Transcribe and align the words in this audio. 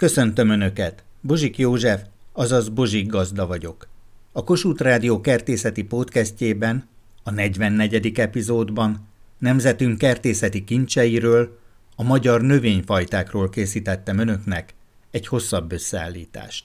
Köszöntöm 0.00 0.50
Önöket! 0.50 1.04
Bozsik 1.20 1.58
József, 1.58 2.00
azaz 2.32 2.68
Bozsik 2.68 3.06
Gazda 3.06 3.46
vagyok. 3.46 3.88
A 4.32 4.44
Kossuth 4.44 4.82
Rádió 4.82 5.20
kertészeti 5.20 5.82
podcastjében, 5.82 6.88
a 7.22 7.30
44. 7.30 8.18
epizódban 8.18 9.08
nemzetünk 9.38 9.98
kertészeti 9.98 10.64
kincseiről, 10.64 11.58
a 11.96 12.02
magyar 12.02 12.42
növényfajtákról 12.42 13.48
készítettem 13.48 14.18
Önöknek 14.18 14.74
egy 15.10 15.26
hosszabb 15.26 15.72
összeállítást. 15.72 16.64